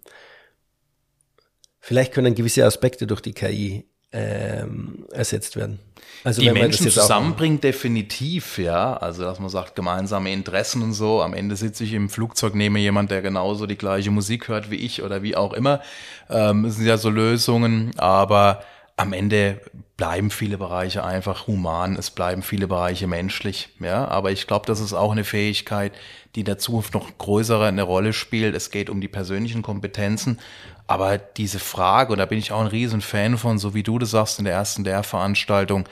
vielleicht 1.80 2.14
können 2.14 2.36
gewisse 2.36 2.66
Aspekte 2.66 3.08
durch 3.08 3.22
die 3.22 3.34
KI 3.34 3.86
ähm, 4.12 5.06
ersetzt 5.12 5.56
werden. 5.56 5.80
Also 6.24 6.42
die 6.42 6.52
Menschen 6.52 6.90
zusammenbringen, 6.90 7.60
definitiv, 7.60 8.58
ja. 8.58 8.96
Also, 8.96 9.24
dass 9.24 9.40
man 9.40 9.50
sagt, 9.50 9.76
gemeinsame 9.76 10.32
Interessen 10.32 10.84
und 10.84 10.94
so. 10.94 11.22
Am 11.22 11.34
Ende 11.34 11.56
sitze 11.56 11.84
ich 11.84 11.94
im 11.94 12.10
Flugzeug, 12.10 12.54
nehme 12.54 12.80
jemand, 12.80 13.12
der 13.12 13.22
genauso 13.22 13.66
die 13.66 13.78
gleiche 13.78 14.12
Musik 14.12 14.48
hört 14.48 14.70
wie 14.70 14.76
ich 14.76 15.02
oder 15.02 15.24
wie 15.24 15.36
auch 15.36 15.54
immer. 15.54 15.82
Ähm, 16.30 16.64
das 16.64 16.76
sind 16.76 16.86
ja 16.86 16.98
so 16.98 17.10
Lösungen, 17.10 17.92
aber 17.98 18.64
am 18.96 19.14
Ende 19.14 19.60
bleiben 20.04 20.32
viele 20.32 20.58
Bereiche 20.58 21.06
einfach 21.06 21.48
human, 21.48 21.96
es 21.96 22.12
bleiben 22.12 22.44
viele 22.44 22.68
Bereiche 22.68 23.08
menschlich, 23.08 23.70
ja. 23.80 24.06
Aber 24.06 24.34
ich 24.34 24.48
glaube, 24.48 24.66
das 24.66 24.82
ist 24.82 24.92
auch 24.92 25.14
eine 25.14 25.24
Fähigkeit, 25.24 25.94
die 26.36 26.42
in 26.42 26.46
der 26.46 26.58
Zukunft 26.58 26.94
noch 26.94 27.18
größere 27.18 27.68
eine 27.68 27.84
Rolle 27.84 28.12
spielt. 28.12 28.54
Es 28.54 28.70
geht 28.70 28.90
um 28.90 29.00
die 29.00 29.08
persönlichen 29.08 29.62
Kompetenzen. 29.62 30.42
Aber 30.88 31.18
diese 31.18 31.60
Frage, 31.60 32.12
und 32.12 32.20
da 32.20 32.26
bin 32.26 32.38
ich 32.38 32.52
auch 32.52 32.60
ein 32.60 32.68
riesen 32.68 33.00
Fan 33.00 33.38
von, 33.38 33.58
so 33.60 33.74
wie 33.74 33.84
du 33.84 33.98
das 33.98 34.12
sagst 34.12 34.40
in 34.40 34.46
der 34.46 34.56
ersten 34.56 34.84
der 34.84 35.04
Veranstaltung, 35.04 35.88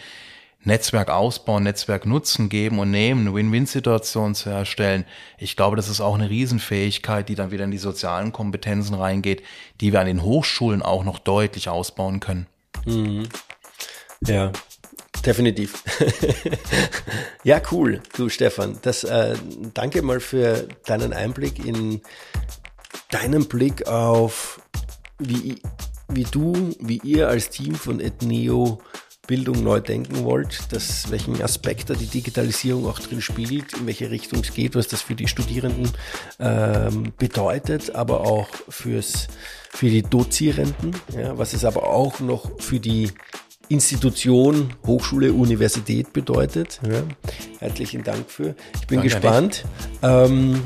Netzwerk 0.65 1.09
ausbauen, 1.09 1.63
Netzwerk 1.63 2.05
nutzen, 2.05 2.49
geben 2.49 2.79
und 2.79 2.91
nehmen, 2.91 3.21
eine 3.21 3.33
Win-Win-Situation 3.33 4.35
zu 4.35 4.49
erstellen. 4.49 5.05
Ich 5.37 5.55
glaube, 5.55 5.77
das 5.77 5.87
ist 5.87 6.01
auch 6.01 6.15
eine 6.15 6.29
Riesenfähigkeit, 6.29 7.29
die 7.29 7.35
dann 7.35 7.51
wieder 7.51 7.63
in 7.63 7.71
die 7.71 7.77
sozialen 7.77 8.33
Kompetenzen 8.33 8.95
reingeht, 8.95 9.41
die 9.79 9.93
wir 9.93 10.01
an 10.01 10.07
den 10.07 10.21
Hochschulen 10.21 10.81
auch 10.81 11.05
noch 11.05 11.17
deutlich 11.17 11.69
ausbauen 11.69 12.19
können. 12.19 12.47
Mhm. 12.85 13.29
Ja, 14.27 14.51
definitiv. 15.25 15.83
ja, 17.43 17.61
cool. 17.71 18.01
Du, 18.15 18.29
Stefan, 18.29 18.77
das, 18.81 19.03
äh, 19.03 19.35
danke 19.73 20.01
mal 20.01 20.19
für 20.19 20.67
deinen 20.85 21.13
Einblick 21.13 21.65
in 21.65 22.01
deinen 23.09 23.47
Blick 23.47 23.87
auf, 23.87 24.61
wie, 25.19 25.61
wie 26.07 26.23
du, 26.23 26.75
wie 26.79 27.01
ihr 27.03 27.29
als 27.29 27.49
Team 27.49 27.75
von 27.75 27.99
Ethneo 27.99 28.81
Bildung 29.27 29.63
neu 29.63 29.79
denken 29.79 30.25
wollt, 30.25 30.73
dass, 30.73 31.09
welchen 31.09 31.41
Aspekt 31.41 31.89
da 31.89 31.93
die 31.93 32.07
Digitalisierung 32.07 32.85
auch 32.87 32.99
drin 32.99 33.21
spielt, 33.21 33.73
in 33.73 33.85
welche 33.85 34.11
Richtung 34.11 34.41
es 34.41 34.53
geht, 34.53 34.75
was 34.75 34.87
das 34.87 35.01
für 35.01 35.15
die 35.15 35.27
Studierenden 35.27 35.89
ähm, 36.39 37.13
bedeutet, 37.17 37.95
aber 37.95 38.21
auch 38.21 38.49
fürs, 38.67 39.27
für 39.69 39.89
die 39.89 40.01
Dozierenden, 40.01 40.95
ja, 41.15 41.37
was 41.37 41.53
es 41.53 41.63
aber 41.63 41.87
auch 41.87 42.19
noch 42.19 42.59
für 42.59 42.79
die 42.79 43.11
Institution, 43.71 44.73
Hochschule, 44.85 45.33
Universität 45.33 46.13
bedeutet. 46.13 46.79
Ja. 46.83 47.03
Herzlichen 47.59 48.03
Dank 48.03 48.29
für. 48.29 48.55
Ich 48.75 48.87
bin 48.87 48.99
Danke 48.99 49.03
gespannt. 49.03 49.65
Ähm, 50.01 50.61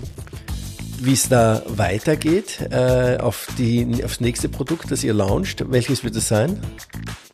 wie 1.00 1.14
es 1.14 1.30
da 1.30 1.62
weitergeht 1.68 2.62
äh, 2.72 3.18
auf 3.18 3.48
die, 3.58 4.04
aufs 4.04 4.22
nächste 4.22 4.50
Produkt, 4.50 4.92
das 4.92 5.04
ihr 5.04 5.14
launcht. 5.14 5.72
Welches 5.72 6.04
wird 6.04 6.16
es 6.16 6.28
sein? 6.28 6.60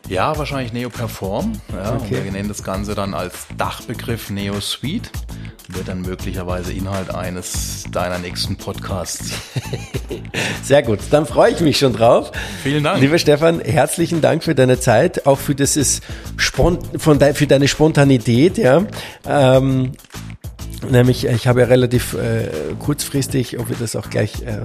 Ja, 0.07 0.37
wahrscheinlich 0.37 0.73
Neo 0.73 0.89
Perform. 0.89 1.53
Ja, 1.73 1.95
okay. 1.95 2.23
wir 2.23 2.31
nennen 2.31 2.49
das 2.49 2.63
Ganze 2.63 2.95
dann 2.95 3.13
als 3.13 3.47
Dachbegriff 3.57 4.29
Neo 4.29 4.59
Suite. 4.59 5.09
Wird 5.69 5.87
dann 5.87 6.01
möglicherweise 6.01 6.73
Inhalt 6.73 7.13
eines 7.15 7.85
deiner 7.91 8.17
nächsten 8.19 8.57
Podcasts. 8.57 9.31
Sehr 10.63 10.83
gut, 10.83 10.99
dann 11.11 11.25
freue 11.25 11.53
ich 11.53 11.61
mich 11.61 11.77
schon 11.77 11.93
drauf. 11.93 12.31
Vielen 12.61 12.83
Dank. 12.83 12.99
Lieber 12.99 13.17
Stefan, 13.19 13.61
herzlichen 13.61 14.19
Dank 14.19 14.43
für 14.43 14.53
deine 14.53 14.79
Zeit, 14.79 15.25
auch 15.25 15.39
für, 15.39 15.55
das 15.55 15.77
ist 15.77 16.03
von 16.37 16.79
de, 17.19 17.33
für 17.33 17.47
deine 17.47 17.67
Spontanität. 17.69 18.57
Ja. 18.57 18.83
Ähm, 19.25 19.93
Nämlich, 20.89 21.25
ich 21.25 21.47
habe 21.47 21.61
ja 21.61 21.67
relativ 21.67 22.13
äh, 22.13 22.49
kurzfristig, 22.79 23.59
ob 23.59 23.69
wir 23.69 23.75
das 23.77 23.95
auch 23.95 24.09
gleich 24.09 24.41
äh, 24.41 24.61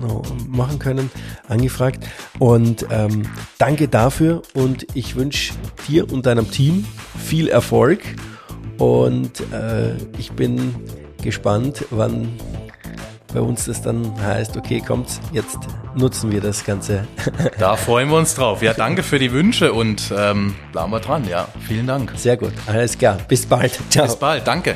noch 0.00 0.22
machen 0.48 0.78
können, 0.78 1.10
angefragt. 1.48 2.04
Und 2.38 2.86
ähm, 2.90 3.22
danke 3.58 3.88
dafür 3.88 4.42
und 4.54 4.86
ich 4.94 5.16
wünsche 5.16 5.54
dir 5.88 6.10
und 6.10 6.26
deinem 6.26 6.50
Team 6.50 6.84
viel 7.18 7.48
Erfolg. 7.48 8.00
Und 8.78 9.40
äh, 9.52 9.96
ich 10.18 10.32
bin 10.32 10.74
gespannt, 11.22 11.84
wann 11.90 12.28
bei 13.32 13.40
uns 13.40 13.66
das 13.66 13.82
dann 13.82 14.12
heißt, 14.22 14.56
okay, 14.56 14.80
kommt, 14.80 15.20
jetzt 15.32 15.58
nutzen 15.94 16.30
wir 16.32 16.40
das 16.40 16.64
Ganze. 16.64 17.06
Da 17.58 17.76
freuen 17.76 18.08
wir 18.08 18.16
uns 18.16 18.34
drauf. 18.34 18.62
Ja, 18.62 18.72
danke 18.72 19.02
für 19.02 19.18
die 19.18 19.32
Wünsche 19.32 19.72
und 19.72 20.12
ähm, 20.16 20.54
bleiben 20.72 20.90
wir 20.90 21.00
dran. 21.00 21.28
Ja, 21.28 21.48
vielen 21.66 21.86
Dank. 21.86 22.12
Sehr 22.16 22.36
gut, 22.36 22.52
alles 22.66 22.96
klar. 22.96 23.18
Bis 23.28 23.44
bald. 23.46 23.78
Ciao. 23.90 24.06
Bis 24.06 24.16
bald, 24.16 24.46
danke. 24.46 24.74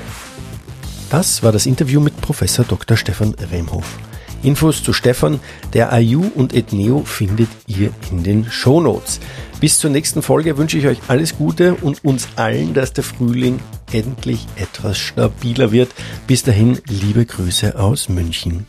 Das 1.10 1.42
war 1.42 1.50
das 1.50 1.66
Interview 1.66 2.00
mit 2.00 2.20
Professor 2.20 2.64
Dr. 2.64 2.96
Stefan 2.96 3.34
Remhoff. 3.50 3.98
Infos 4.44 4.84
zu 4.84 4.92
Stefan, 4.92 5.40
der 5.74 5.92
IU 5.92 6.22
und 6.36 6.54
Ethneo 6.54 7.02
findet 7.04 7.48
ihr 7.66 7.90
in 8.12 8.22
den 8.22 8.44
Show 8.48 8.80
Notes. 8.80 9.18
Bis 9.58 9.80
zur 9.80 9.90
nächsten 9.90 10.22
Folge 10.22 10.56
wünsche 10.56 10.78
ich 10.78 10.86
euch 10.86 10.98
alles 11.08 11.36
Gute 11.36 11.74
und 11.74 12.04
uns 12.04 12.28
allen, 12.36 12.74
dass 12.74 12.92
der 12.92 13.02
Frühling 13.02 13.58
endlich 13.92 14.46
etwas 14.54 14.98
stabiler 14.98 15.72
wird. 15.72 15.90
Bis 16.28 16.44
dahin, 16.44 16.78
liebe 16.86 17.26
Grüße 17.26 17.76
aus 17.76 18.08
München. 18.08 18.64